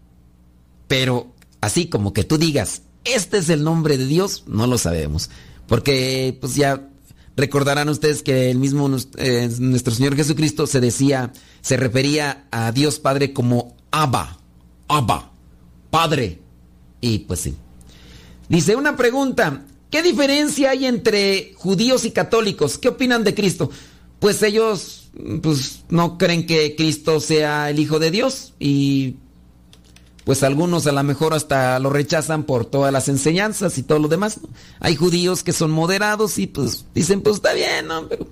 [0.87, 1.33] pero
[1.63, 5.31] así como que tú digas, este es el nombre de Dios, no lo sabemos,
[5.67, 6.90] porque pues ya
[7.41, 11.33] Recordarán ustedes que el mismo eh, nuestro Señor Jesucristo se decía,
[11.63, 14.39] se refería a Dios Padre como Abba,
[14.89, 15.33] Abba,
[15.91, 16.39] Padre.
[17.01, 17.55] Y pues sí.
[18.51, 22.77] Dice una pregunta, ¿qué diferencia hay entre judíos y católicos?
[22.77, 23.71] ¿Qué opinan de Cristo?
[24.19, 25.11] Pues ellos
[25.41, 29.17] pues no creen que Cristo sea el Hijo de Dios y
[30.25, 34.09] pues algunos a lo mejor hasta lo rechazan por todas las enseñanzas y todo lo
[34.09, 34.41] demás.
[34.81, 38.09] Hay judíos que son moderados y pues dicen, pues está bien, ¿no?
[38.09, 38.27] Pero,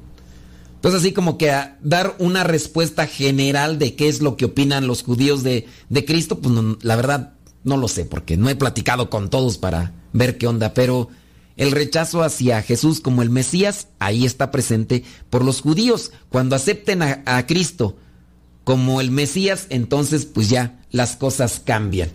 [0.81, 4.87] pues así como que a dar una respuesta general de qué es lo que opinan
[4.87, 7.33] los judíos de, de Cristo, pues la verdad
[7.65, 11.09] no lo sé, porque no he platicado con todos para ver qué onda, pero
[11.57, 16.13] el rechazo hacia Jesús como el Mesías, ahí está presente por los judíos.
[16.29, 17.97] Cuando acepten a, a Cristo,
[18.69, 22.11] como el Mesías, entonces pues ya las cosas cambian.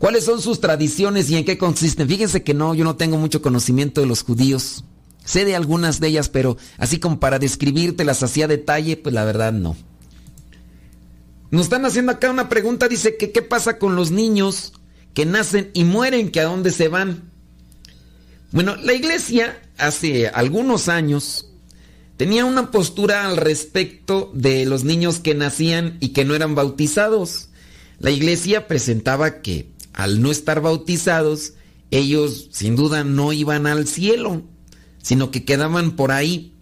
[0.00, 2.08] ¿Cuáles son sus tradiciones y en qué consisten?
[2.08, 4.82] Fíjense que no, yo no tengo mucho conocimiento de los judíos.
[5.24, 9.24] Sé de algunas de ellas, pero así como para describírtelas así a detalle, pues la
[9.24, 9.76] verdad no.
[11.52, 14.72] Nos están haciendo acá una pregunta, dice que qué pasa con los niños
[15.14, 17.30] que nacen y mueren, que a dónde se van.
[18.50, 21.52] Bueno, la iglesia hace algunos años
[22.16, 27.48] tenía una postura al respecto de los niños que nacían y que no eran bautizados.
[27.98, 31.54] La iglesia presentaba que al no estar bautizados,
[31.90, 34.42] ellos sin duda no iban al cielo,
[35.02, 36.52] sino que quedaban por ahí,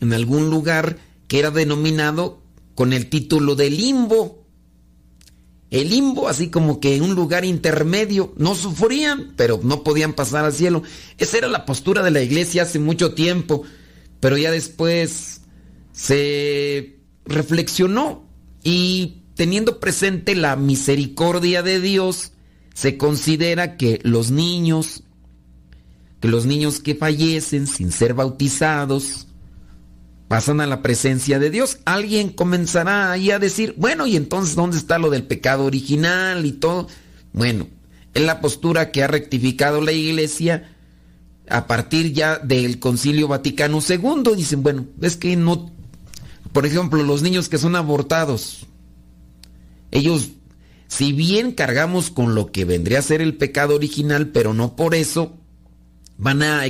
[0.00, 0.98] en algún lugar
[1.28, 2.42] que era denominado
[2.74, 4.44] con el título de limbo.
[5.70, 10.52] El limbo, así como que un lugar intermedio, no sufrían, pero no podían pasar al
[10.52, 10.82] cielo.
[11.18, 13.64] Esa era la postura de la iglesia hace mucho tiempo,
[14.20, 15.42] pero ya después
[15.92, 18.28] se reflexionó
[18.62, 22.32] y teniendo presente la misericordia de Dios,
[22.74, 25.02] se considera que los niños,
[26.20, 29.28] que los niños que fallecen sin ser bautizados,
[30.28, 31.78] pasan a la presencia de Dios.
[31.84, 36.52] Alguien comenzará ahí a decir, bueno, y entonces ¿dónde está lo del pecado original y
[36.52, 36.88] todo?
[37.32, 37.68] Bueno,
[38.14, 40.75] es la postura que ha rectificado la iglesia
[41.48, 44.34] a partir ya del Concilio Vaticano II.
[44.36, 45.70] Dicen, bueno, es que no,
[46.52, 48.66] por ejemplo, los niños que son abortados,
[49.90, 50.30] ellos,
[50.88, 54.94] si bien cargamos con lo que vendría a ser el pecado original, pero no por
[54.94, 55.36] eso
[56.18, 56.62] van a,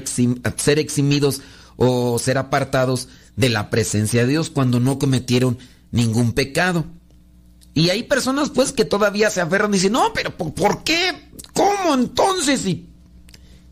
[0.57, 1.41] ser eximidos
[1.77, 5.59] o ser apartados de la presencia de Dios cuando no cometieron
[5.91, 6.85] ningún pecado.
[7.74, 11.31] Y hay personas pues que todavía se aferran y dicen, no, pero ¿por, qué?
[11.53, 12.64] ¿Cómo entonces?
[12.66, 12.89] Y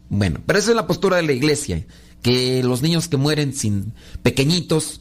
[0.08, 1.86] bueno, pero esa es la postura de la iglesia,
[2.22, 3.92] que los niños que mueren sin
[4.22, 5.00] pequeñitos,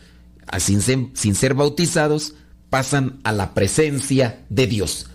[0.60, 2.34] sin ser, sin ser bautizados,
[2.70, 5.08] pasan a la presencia de Dios.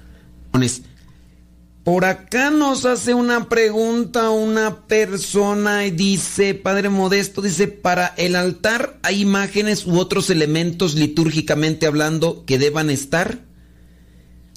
[1.84, 8.36] Por acá nos hace una pregunta una persona y dice, Padre Modesto, dice, para el
[8.36, 13.39] altar hay imágenes u otros elementos litúrgicamente hablando que deban estar.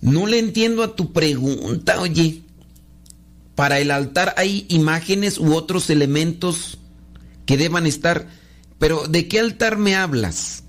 [0.01, 2.41] No le entiendo a tu pregunta, oye.
[3.61, 6.79] Para el altar hay imágenes u otros elementos
[7.45, 8.27] que deban estar.
[8.79, 10.63] Pero ¿de qué altar me hablas?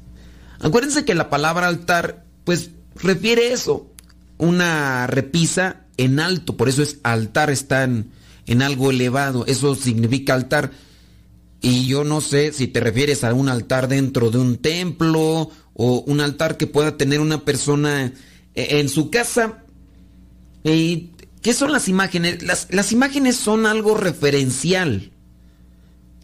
[0.60, 3.90] Acuérdense que la palabra altar, pues, refiere eso.
[4.36, 8.12] Una repisa en alto, por eso es altar, está en,
[8.60, 10.72] algo elevado, eso significa altar.
[11.62, 16.00] Y yo no sé si te refieres a un altar dentro de un templo o
[16.06, 18.12] un altar que pueda tener una persona
[18.54, 19.64] e, en su casa.
[20.62, 21.11] ¿Y
[21.42, 22.42] ¿Qué son las imágenes?
[22.42, 25.10] Las, las imágenes son algo referencial.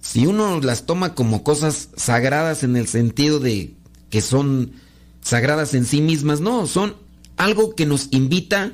[0.01, 3.75] Si uno las toma como cosas sagradas en el sentido de
[4.11, 4.73] que son
[5.21, 6.95] sagradas en sí mismas, no, son
[7.37, 8.73] algo que nos invita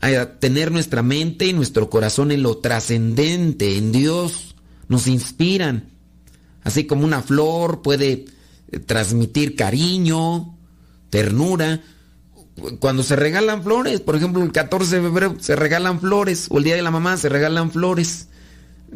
[0.00, 4.56] a tener nuestra mente y nuestro corazón en lo trascendente, en Dios.
[4.88, 5.90] Nos inspiran.
[6.64, 8.24] Así como una flor puede
[8.70, 10.58] eh, transmitir cariño,
[11.10, 11.82] ternura.
[12.80, 16.64] Cuando se regalan flores, por ejemplo, el 14 de febrero se regalan flores, o el
[16.64, 18.28] día de la mamá se regalan flores.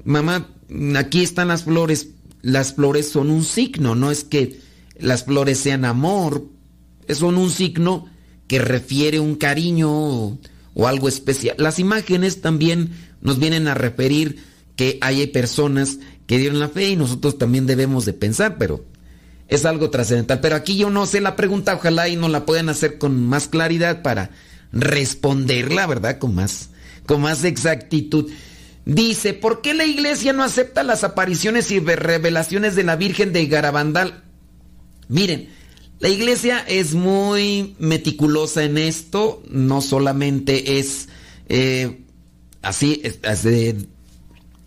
[0.05, 0.49] Mamá,
[0.97, 2.09] aquí están las flores.
[2.43, 4.61] Las flores son un signo, no es que
[4.99, 6.45] las flores sean amor,
[7.09, 8.07] son un signo
[8.47, 11.57] que refiere un cariño o algo especial.
[11.59, 12.91] Las imágenes también
[13.21, 14.45] nos vienen a referir
[14.77, 18.85] que hay personas que dieron la fe y nosotros también debemos de pensar, pero
[19.49, 20.41] es algo trascendental.
[20.41, 23.49] Pero aquí yo no sé la pregunta, ojalá y nos la puedan hacer con más
[23.49, 24.31] claridad para
[24.73, 26.19] responderla, ¿verdad?
[26.19, 26.71] Con más,
[27.07, 28.31] con más exactitud.
[28.85, 33.47] Dice, ¿por qué la iglesia no acepta las apariciones y revelaciones de la Virgen de
[33.47, 34.23] Garabandal?
[35.09, 35.49] Miren,
[35.99, 41.09] la iglesia es muy meticulosa en esto, no solamente es
[41.49, 42.03] eh,
[42.63, 43.03] así,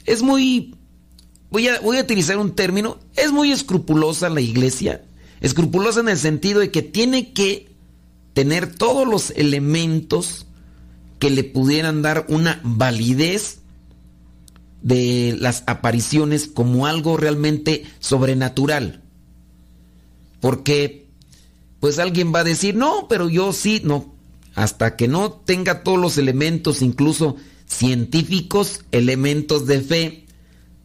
[0.06, 0.76] es, muy,
[1.50, 5.04] voy a, voy a utilizar un término, es muy escrupulosa la iglesia,
[5.42, 7.70] escrupulosa en el sentido de que tiene que
[8.34, 10.46] tener todos los elementos
[11.20, 13.60] que le pudieran dar una validez
[14.82, 19.02] de las apariciones como algo realmente sobrenatural.
[20.40, 21.08] Porque
[21.80, 24.14] pues alguien va a decir, no, pero yo sí, no.
[24.56, 27.36] Hasta que no tenga todos los elementos, incluso
[27.66, 30.26] científicos, elementos de fe,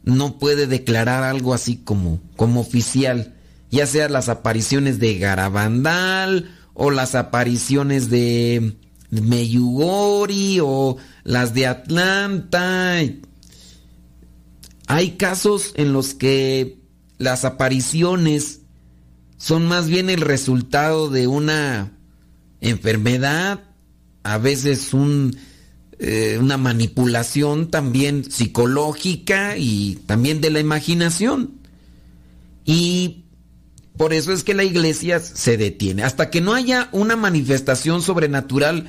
[0.05, 3.35] no puede declarar algo así como, como oficial.
[3.71, 8.77] Ya sea las apariciones de Garabandal o las apariciones de
[9.11, 13.01] Meyugori o las de Atlanta.
[14.87, 16.79] Hay casos en los que
[17.19, 18.61] las apariciones
[19.39, 21.93] son más bien el resultado de una
[22.61, 23.65] enfermedad,
[24.23, 25.37] a veces un,
[25.99, 31.61] eh, una manipulación también psicológica y también de la imaginación.
[32.65, 33.25] Y
[33.97, 36.03] por eso es que la iglesia se detiene.
[36.03, 38.89] Hasta que no haya una manifestación sobrenatural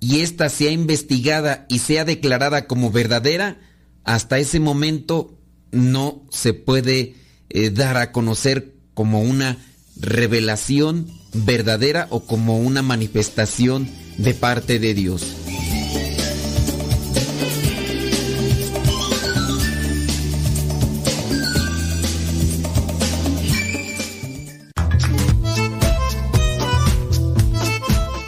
[0.00, 3.58] y ésta sea investigada y sea declarada como verdadera,
[4.04, 5.36] hasta ese momento
[5.72, 7.16] no se puede
[7.50, 9.58] eh, dar a conocer como una
[10.00, 15.47] revelación verdadera o como una manifestación de parte de Dios.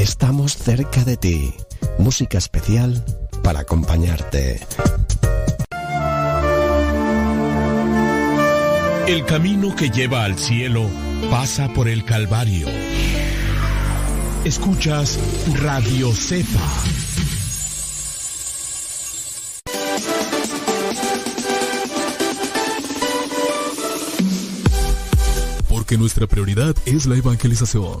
[0.00, 1.54] Estamos cerca de ti.
[1.98, 3.04] Música especial
[3.42, 4.58] para acompañarte.
[9.06, 10.88] El camino que lleva al cielo
[11.30, 12.66] pasa por el Calvario.
[14.46, 15.18] Escuchas
[15.60, 16.66] Radio Cepa.
[25.68, 28.00] Porque nuestra prioridad es la evangelización.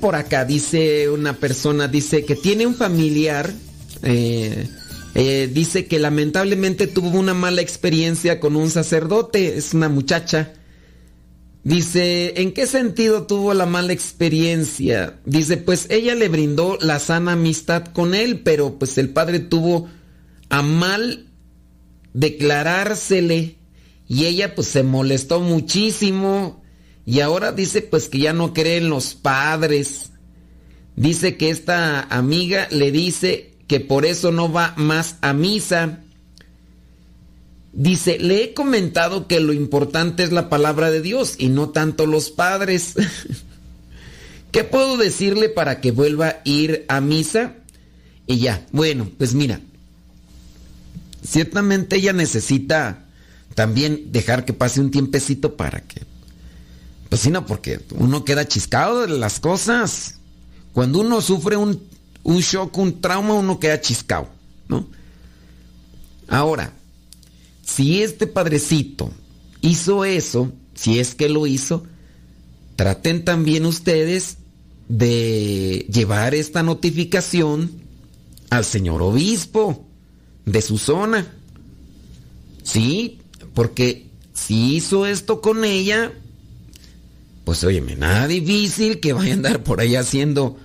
[0.00, 3.52] Por acá, dice una persona, dice que tiene un familiar,
[4.02, 4.68] eh,
[5.14, 10.52] eh, dice que lamentablemente tuvo una mala experiencia con un sacerdote, es una muchacha.
[11.64, 15.18] Dice, ¿en qué sentido tuvo la mala experiencia?
[15.26, 19.88] Dice, pues ella le brindó la sana amistad con él, pero pues el padre tuvo
[20.48, 21.26] a mal
[22.14, 23.56] declarársele
[24.08, 26.62] y ella pues se molestó muchísimo
[27.08, 30.10] y ahora dice pues que ya no cree en los padres.
[30.94, 36.00] Dice que esta amiga le dice que por eso no va más a misa.
[37.72, 42.04] Dice, le he comentado que lo importante es la palabra de Dios y no tanto
[42.04, 42.92] los padres.
[44.52, 47.54] ¿Qué puedo decirle para que vuelva a ir a misa?
[48.26, 49.62] Y ya, bueno, pues mira,
[51.24, 53.06] ciertamente ella necesita
[53.54, 56.07] también dejar que pase un tiempecito para que...
[57.08, 60.18] Pues sí, no, porque uno queda chiscado de las cosas.
[60.72, 61.82] Cuando uno sufre un,
[62.22, 64.28] un shock, un trauma, uno queda chiscado,
[64.68, 64.86] ¿no?
[66.28, 66.72] Ahora,
[67.64, 69.10] si este padrecito
[69.62, 71.84] hizo eso, si es que lo hizo,
[72.76, 74.36] traten también ustedes
[74.88, 77.70] de llevar esta notificación
[78.50, 79.86] al señor obispo
[80.44, 81.34] de su zona.
[82.62, 83.18] Sí,
[83.54, 86.12] porque si hizo esto con ella,
[87.48, 90.58] pues óyeme, nada difícil que vaya a andar por ahí haciendo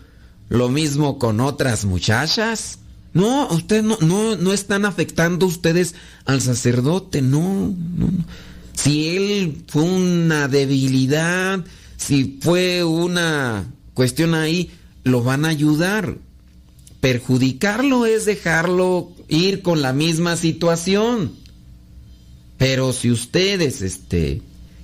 [0.50, 2.80] lo mismo con otras muchachas.
[3.14, 8.10] No, ustedes no, no, no están afectando ustedes al sacerdote, no, no.
[8.74, 11.64] Si él fue una debilidad,
[11.96, 14.70] si fue una cuestión ahí,
[15.06, 16.18] lo van a ayudar.
[17.00, 21.32] Perjudicarlo es dejarlo ir con la misma situación.
[22.58, 24.42] Pero si ustedes este,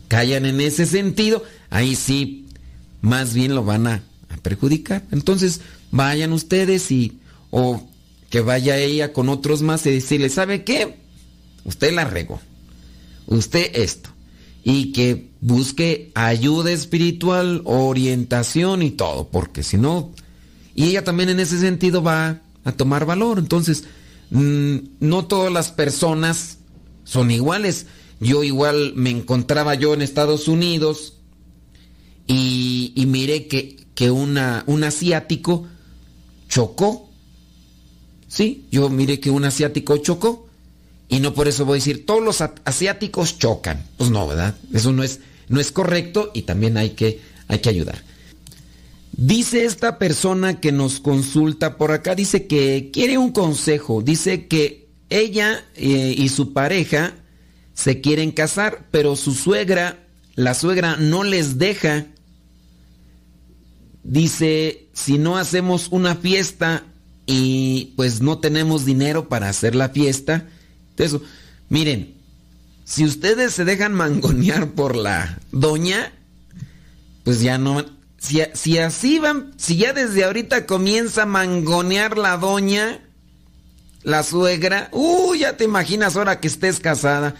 [0.10, 2.48] callan en ese sentido, ahí sí,
[3.00, 4.04] más bien lo van a,
[4.42, 5.04] perjudicar.
[5.12, 5.60] Entonces,
[5.92, 7.20] vayan ustedes y,
[7.52, 7.88] o
[8.30, 10.96] que vaya ella con otros más y decirle, ¿sabe qué?
[11.66, 12.40] Usted la regó.
[13.28, 14.10] Usted esto.
[14.64, 20.14] Y que busque ayuda espiritual, orientación y todo, porque si no,
[20.80, 23.38] y ella también en ese sentido va a tomar valor.
[23.40, 23.84] Entonces,
[24.30, 26.60] mmm, no todas las personas
[27.04, 27.88] son iguales.
[28.20, 31.14] Yo igual me encontraba yo en Estados Unidos
[32.28, 35.68] y, y miré que, que un asiático
[36.48, 37.10] chocó.
[38.28, 40.48] Sí, yo miré que un asiático chocó.
[41.08, 43.84] Y no por eso voy a decir, todos los asiáticos chocan.
[43.98, 44.56] Pues no, ¿verdad?
[44.74, 48.04] Eso no es, no es correcto y también hay que, hay que ayudar.
[49.12, 54.04] Dice esta persona que nos consulta por acá, dice que quiere un consejo.
[54.04, 57.16] Dice que ella eh, y su pareja
[57.80, 60.00] se quieren casar, pero su suegra,
[60.36, 62.08] la suegra no les deja.
[64.04, 66.84] Dice, si no hacemos una fiesta
[67.26, 70.46] y pues no tenemos dinero para hacer la fiesta,
[70.98, 71.22] eso,
[71.70, 72.16] miren,
[72.84, 76.12] si ustedes se dejan mangonear por la doña,
[77.24, 77.86] pues ya no,
[78.18, 83.00] si, si así van, si ya desde ahorita comienza a mangonear la doña,
[84.04, 87.36] la suegra, uy, ya te imaginas ahora que estés casada.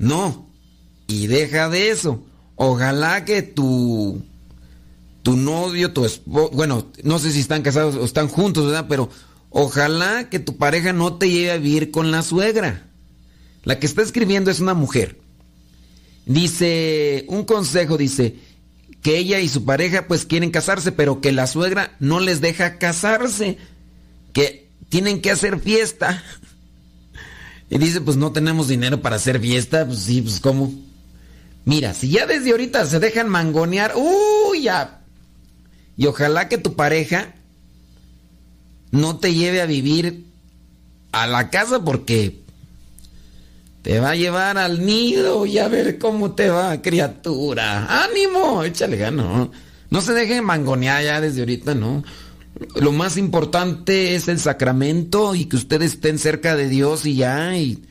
[0.00, 0.50] No,
[1.06, 2.24] y deja de eso.
[2.56, 4.22] Ojalá que tu,
[5.22, 8.86] tu novio, tu esposo, bueno, no sé si están casados o están juntos, ¿verdad?
[8.88, 9.10] Pero
[9.50, 12.88] ojalá que tu pareja no te lleve a vivir con la suegra.
[13.62, 15.20] La que está escribiendo es una mujer.
[16.24, 18.36] Dice, un consejo dice,
[19.02, 22.78] que ella y su pareja pues quieren casarse, pero que la suegra no les deja
[22.78, 23.58] casarse,
[24.32, 26.24] que tienen que hacer fiesta.
[27.70, 30.74] Y dice, pues no tenemos dinero para hacer fiesta, pues sí, pues cómo.
[31.64, 35.02] Mira, si ya desde ahorita se dejan mangonear, uy, ya.
[35.96, 37.34] Y ojalá que tu pareja
[38.90, 40.24] no te lleve a vivir
[41.12, 42.40] a la casa porque
[43.82, 48.04] te va a llevar al nido y a ver cómo te va, criatura.
[48.04, 48.64] ¡Ánimo!
[48.64, 49.52] Échale gano.
[49.90, 52.02] No se dejen mangonear ya desde ahorita, ¿no?
[52.76, 57.56] Lo más importante es el sacramento y que ustedes estén cerca de Dios y ya.
[57.56, 57.82] Y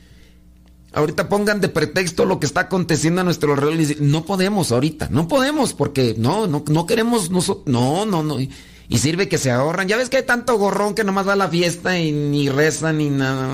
[0.92, 5.08] ahorita pongan de pretexto lo que está aconteciendo a nuestro alrededor y no podemos ahorita,
[5.10, 7.66] no podemos porque no, no, no queremos nosotros.
[7.66, 8.38] No, no, no.
[8.40, 9.86] Y sirve que se ahorran.
[9.86, 12.92] Ya ves que hay tanto gorrón que nomás va a la fiesta y ni reza
[12.92, 13.48] ni nada.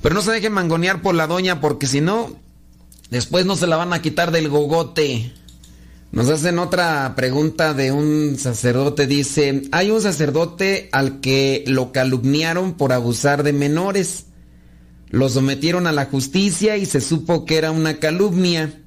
[0.00, 2.34] Pero no se dejen mangonear por la doña porque si no,
[3.10, 5.32] después no se la van a quitar del gogote.
[6.10, 9.06] Nos hacen otra pregunta de un sacerdote.
[9.06, 14.24] Dice, hay un sacerdote al que lo calumniaron por abusar de menores.
[15.10, 18.82] Lo sometieron a la justicia y se supo que era una calumnia.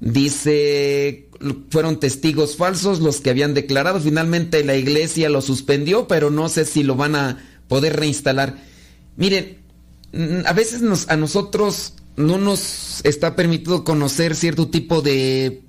[0.00, 1.28] Dice,
[1.70, 4.00] fueron testigos falsos los que habían declarado.
[4.00, 8.56] Finalmente la iglesia lo suspendió, pero no sé si lo van a poder reinstalar.
[9.16, 9.58] Miren,
[10.46, 15.62] a veces nos, a nosotros no nos está permitido conocer cierto tipo de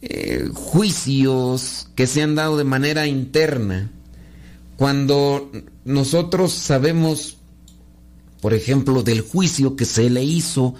[0.00, 3.90] eh, juicios que se han dado de manera interna.
[4.76, 5.50] Cuando
[5.84, 7.38] nosotros sabemos,
[8.40, 10.74] por ejemplo, del juicio que se le hizo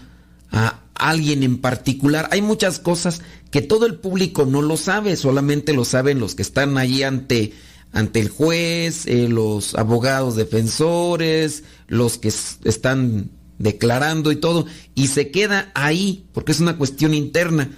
[0.53, 5.73] a alguien en particular, hay muchas cosas que todo el público no lo sabe, solamente
[5.73, 7.53] lo saben los que están allí ante
[7.93, 15.31] ante el juez, eh, los abogados defensores, los que están declarando y todo, y se
[15.31, 17.71] queda ahí, porque es una cuestión interna.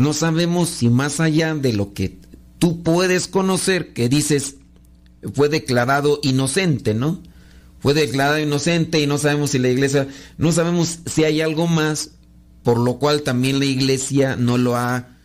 [0.00, 2.18] No sabemos si más allá de lo que
[2.58, 4.56] tú puedes conocer, que dices,
[5.34, 7.22] fue declarado inocente, ¿no?
[7.80, 12.12] Fue declarado inocente y no sabemos si la iglesia, no sabemos si hay algo más,
[12.62, 15.18] por lo cual también la iglesia no lo ha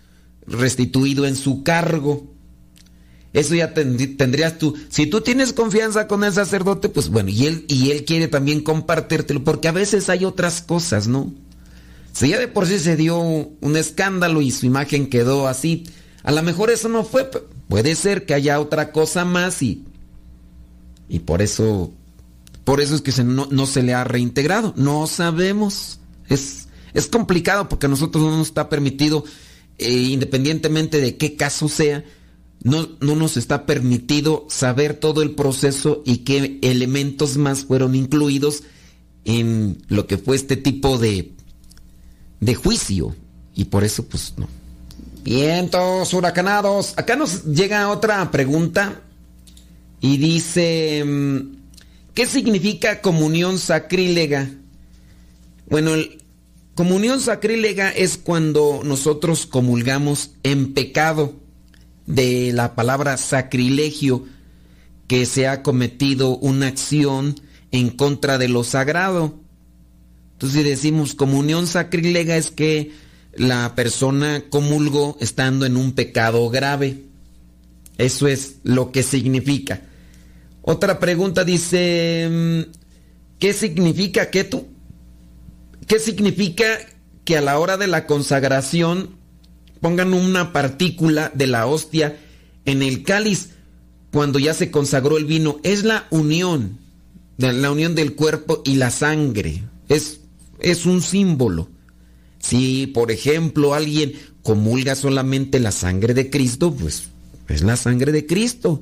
[0.46, 2.34] restituido en su cargo.
[3.32, 4.76] Eso ya tendrías tú.
[4.90, 8.62] Si tú tienes confianza con el sacerdote, pues bueno, y él, y él quiere también
[8.62, 11.34] compartírtelo, porque a veces hay otras cosas, ¿no?
[12.16, 15.84] Si ya de por sí se dio un escándalo y su imagen quedó así,
[16.24, 17.30] a lo mejor eso no fue.
[17.68, 19.84] Puede ser que haya otra cosa más y.
[21.10, 21.92] Y por eso.
[22.64, 24.74] Por eso es que no, no, se le ha reintegrado.
[24.78, 26.00] No sabemos.
[26.30, 29.26] Es, es complicado porque a nosotros no nos está permitido,
[29.78, 32.06] eh, independientemente de qué caso sea,
[32.64, 38.64] no, no, nos está permitido saber todo el proceso y qué elementos más fueron incluidos
[39.26, 41.35] en lo que fue este tipo de,
[42.40, 43.16] de juicio.
[43.54, 44.48] Y por eso, pues no.
[45.24, 46.94] Vientos huracanados.
[46.98, 49.02] Acá nos llega otra pregunta
[50.00, 51.40] y dice, mm,
[52.14, 54.50] ¿qué significa comunión sacrílega?
[55.68, 55.94] Bueno,
[56.76, 61.34] comunión sacrílega es cuando nosotros comulgamos en pecado
[62.06, 64.26] de la palabra sacrilegio,
[65.08, 67.40] que se ha cometido una acción
[67.72, 69.40] en contra de lo sagrado.
[70.36, 72.92] Entonces, si decimos comunión sacrilega es que
[73.34, 77.04] la persona comulgó estando en un pecado grave.
[77.98, 79.82] Eso es lo que significa.
[80.62, 82.72] Otra pregunta dice, mm,
[83.40, 84.68] ¿qué significa que tú?
[85.88, 86.66] ¿Qué significa
[87.24, 89.16] que a la hora de la consagración
[89.82, 92.18] pongan una partícula de la hostia
[92.66, 93.50] en el cáliz
[94.12, 95.60] cuando ya se consagró el vino.
[95.64, 96.80] Es la unión,
[97.38, 99.64] la unión del cuerpo y la sangre.
[99.90, 100.22] Es,
[100.60, 101.70] es un símbolo.
[102.40, 107.10] Si, por ejemplo, alguien comulga solamente la sangre de Cristo, pues
[107.48, 108.82] es la sangre de Cristo.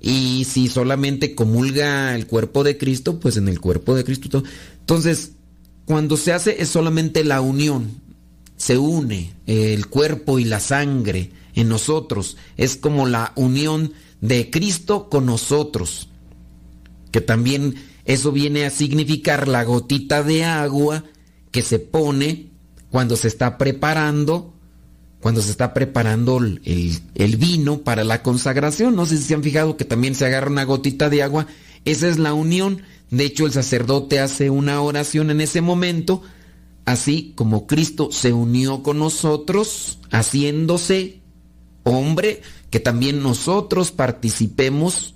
[0.00, 4.42] Y si solamente comulga el cuerpo de Cristo, pues en el cuerpo de Cristo.
[4.80, 5.32] Entonces,
[5.84, 8.06] cuando se hace es solamente la unión
[8.56, 12.36] se une el cuerpo y la sangre en nosotros.
[12.56, 16.08] Es como la unión de Cristo con nosotros.
[17.10, 17.74] Que también
[18.06, 21.04] eso viene a significar la gotita de agua
[21.50, 22.50] que se pone
[22.88, 24.54] cuando se está preparando,
[25.20, 26.60] cuando se está preparando el,
[27.14, 28.94] el, vino para la consagración.
[28.94, 31.48] No sé si se han fijado que también se agarra una gotita de agua
[31.84, 32.82] Esa es la unión.
[33.10, 36.22] De hecho, el sacerdote hace una oración en ese momento,
[36.84, 41.20] así como Cristo se unió con nosotros, haciéndose
[41.82, 45.15] hombre, que también nosotros participemos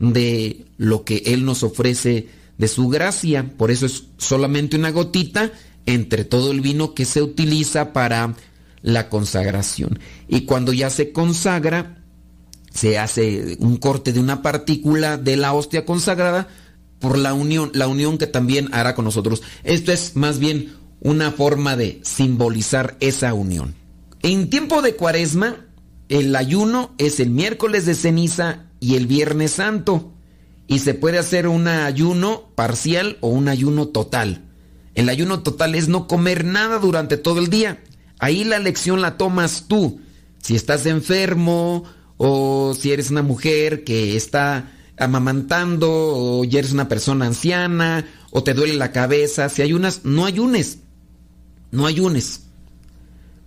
[0.00, 2.28] de lo que Él nos ofrece
[2.58, 3.54] de su gracia.
[3.56, 5.52] Por eso es solamente una gotita
[5.86, 8.34] entre todo el vino que se utiliza para
[8.82, 9.98] la consagración.
[10.26, 12.02] Y cuando ya se consagra,
[12.72, 16.48] se hace un corte de una partícula de la hostia consagrada
[16.98, 19.42] por la unión, la unión que también hará con nosotros.
[19.64, 23.74] Esto es más bien una forma de simbolizar esa unión.
[24.22, 25.66] En tiempo de cuaresma,
[26.08, 30.12] el ayuno es el miércoles de ceniza y el viernes santo.
[30.66, 34.44] Y se puede hacer un ayuno parcial o un ayuno total.
[34.94, 37.82] El ayuno total es no comer nada durante todo el día.
[38.18, 40.00] Ahí la lección la tomas tú.
[40.42, 41.84] Si estás enfermo
[42.16, 48.44] o si eres una mujer que está amamantando o ya eres una persona anciana o
[48.44, 50.78] te duele la cabeza, si ayunas, no ayunes.
[51.70, 52.42] No ayunes.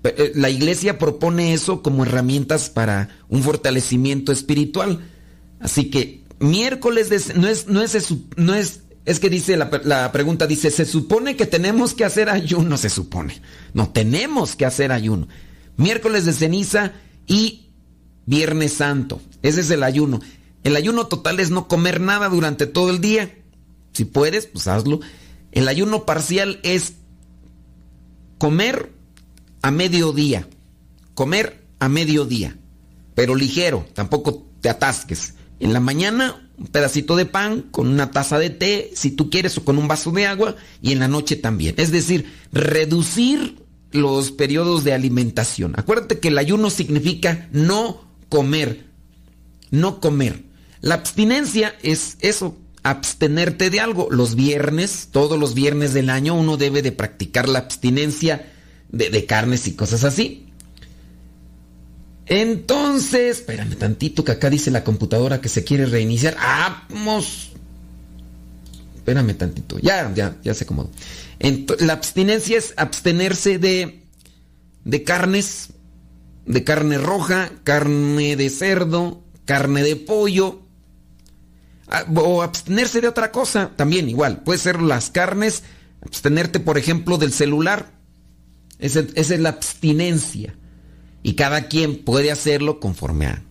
[0.03, 4.99] Eh, la iglesia propone eso como herramientas para un fortalecimiento espiritual.
[5.63, 7.81] Así que miércoles de, no es no
[8.53, 12.77] es es que dice la, la, pregunta dice, se supone que tenemos que hacer ayuno,
[12.77, 13.41] se supone.
[13.73, 15.27] No, tenemos que hacer ayuno.
[15.75, 16.93] Miércoles de ceniza
[17.27, 17.67] y
[18.25, 19.21] Viernes Santo.
[19.41, 20.21] Ese es el ayuno.
[20.63, 23.35] El ayuno total es no comer nada durante todo el día.
[23.91, 25.01] Si puedes, pues hazlo.
[25.51, 26.93] El ayuno parcial es
[28.37, 28.93] comer
[29.61, 30.47] a mediodía.
[31.13, 32.57] Comer a mediodía.
[33.15, 35.33] Pero ligero, tampoco te atasques.
[35.59, 39.57] En la mañana un pedacito de pan con una taza de té, si tú quieres,
[39.57, 41.75] o con un vaso de agua, y en la noche también.
[41.77, 43.57] Es decir, reducir
[43.91, 45.73] los periodos de alimentación.
[45.77, 48.85] Acuérdate que el ayuno significa no comer,
[49.71, 50.43] no comer.
[50.81, 54.09] La abstinencia es eso, abstenerte de algo.
[54.11, 58.51] Los viernes, todos los viernes del año, uno debe de practicar la abstinencia
[58.89, 60.42] de, de carnes y cosas así.
[62.25, 66.35] Entonces, espérame tantito que acá dice la computadora que se quiere reiniciar.
[66.37, 67.51] ¡Vamos!
[68.95, 69.77] Espérame tantito.
[69.79, 70.89] Ya, ya, ya se acomodó.
[71.79, 74.03] la abstinencia es abstenerse de,
[74.85, 75.69] de carnes,
[76.45, 80.61] de carne roja, carne de cerdo, carne de pollo.
[81.89, 84.41] Ah, o abstenerse de otra cosa, también igual.
[84.43, 85.63] Puede ser las carnes,
[86.01, 87.91] abstenerte, por ejemplo, del celular.
[88.79, 90.55] esa es la abstinencia.
[91.23, 93.41] Y cada quien puede hacerlo conforme a.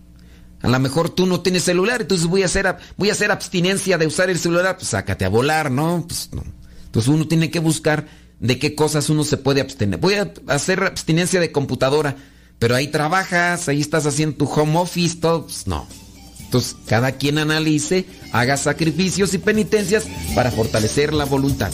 [0.61, 3.97] A lo mejor tú no tienes celular, entonces voy a hacer, voy a hacer abstinencia
[3.97, 6.05] de usar el celular, pues sácate a volar, ¿no?
[6.07, 6.43] Pues no.
[6.85, 8.07] Entonces uno tiene que buscar
[8.39, 9.99] de qué cosas uno se puede abstener.
[9.99, 12.15] Voy a hacer abstinencia de computadora,
[12.59, 15.85] pero ahí trabajas, ahí estás haciendo tu home office, todo, pues no.
[16.39, 20.05] Entonces cada quien analice, haga sacrificios y penitencias
[20.35, 21.71] para fortalecer la voluntad.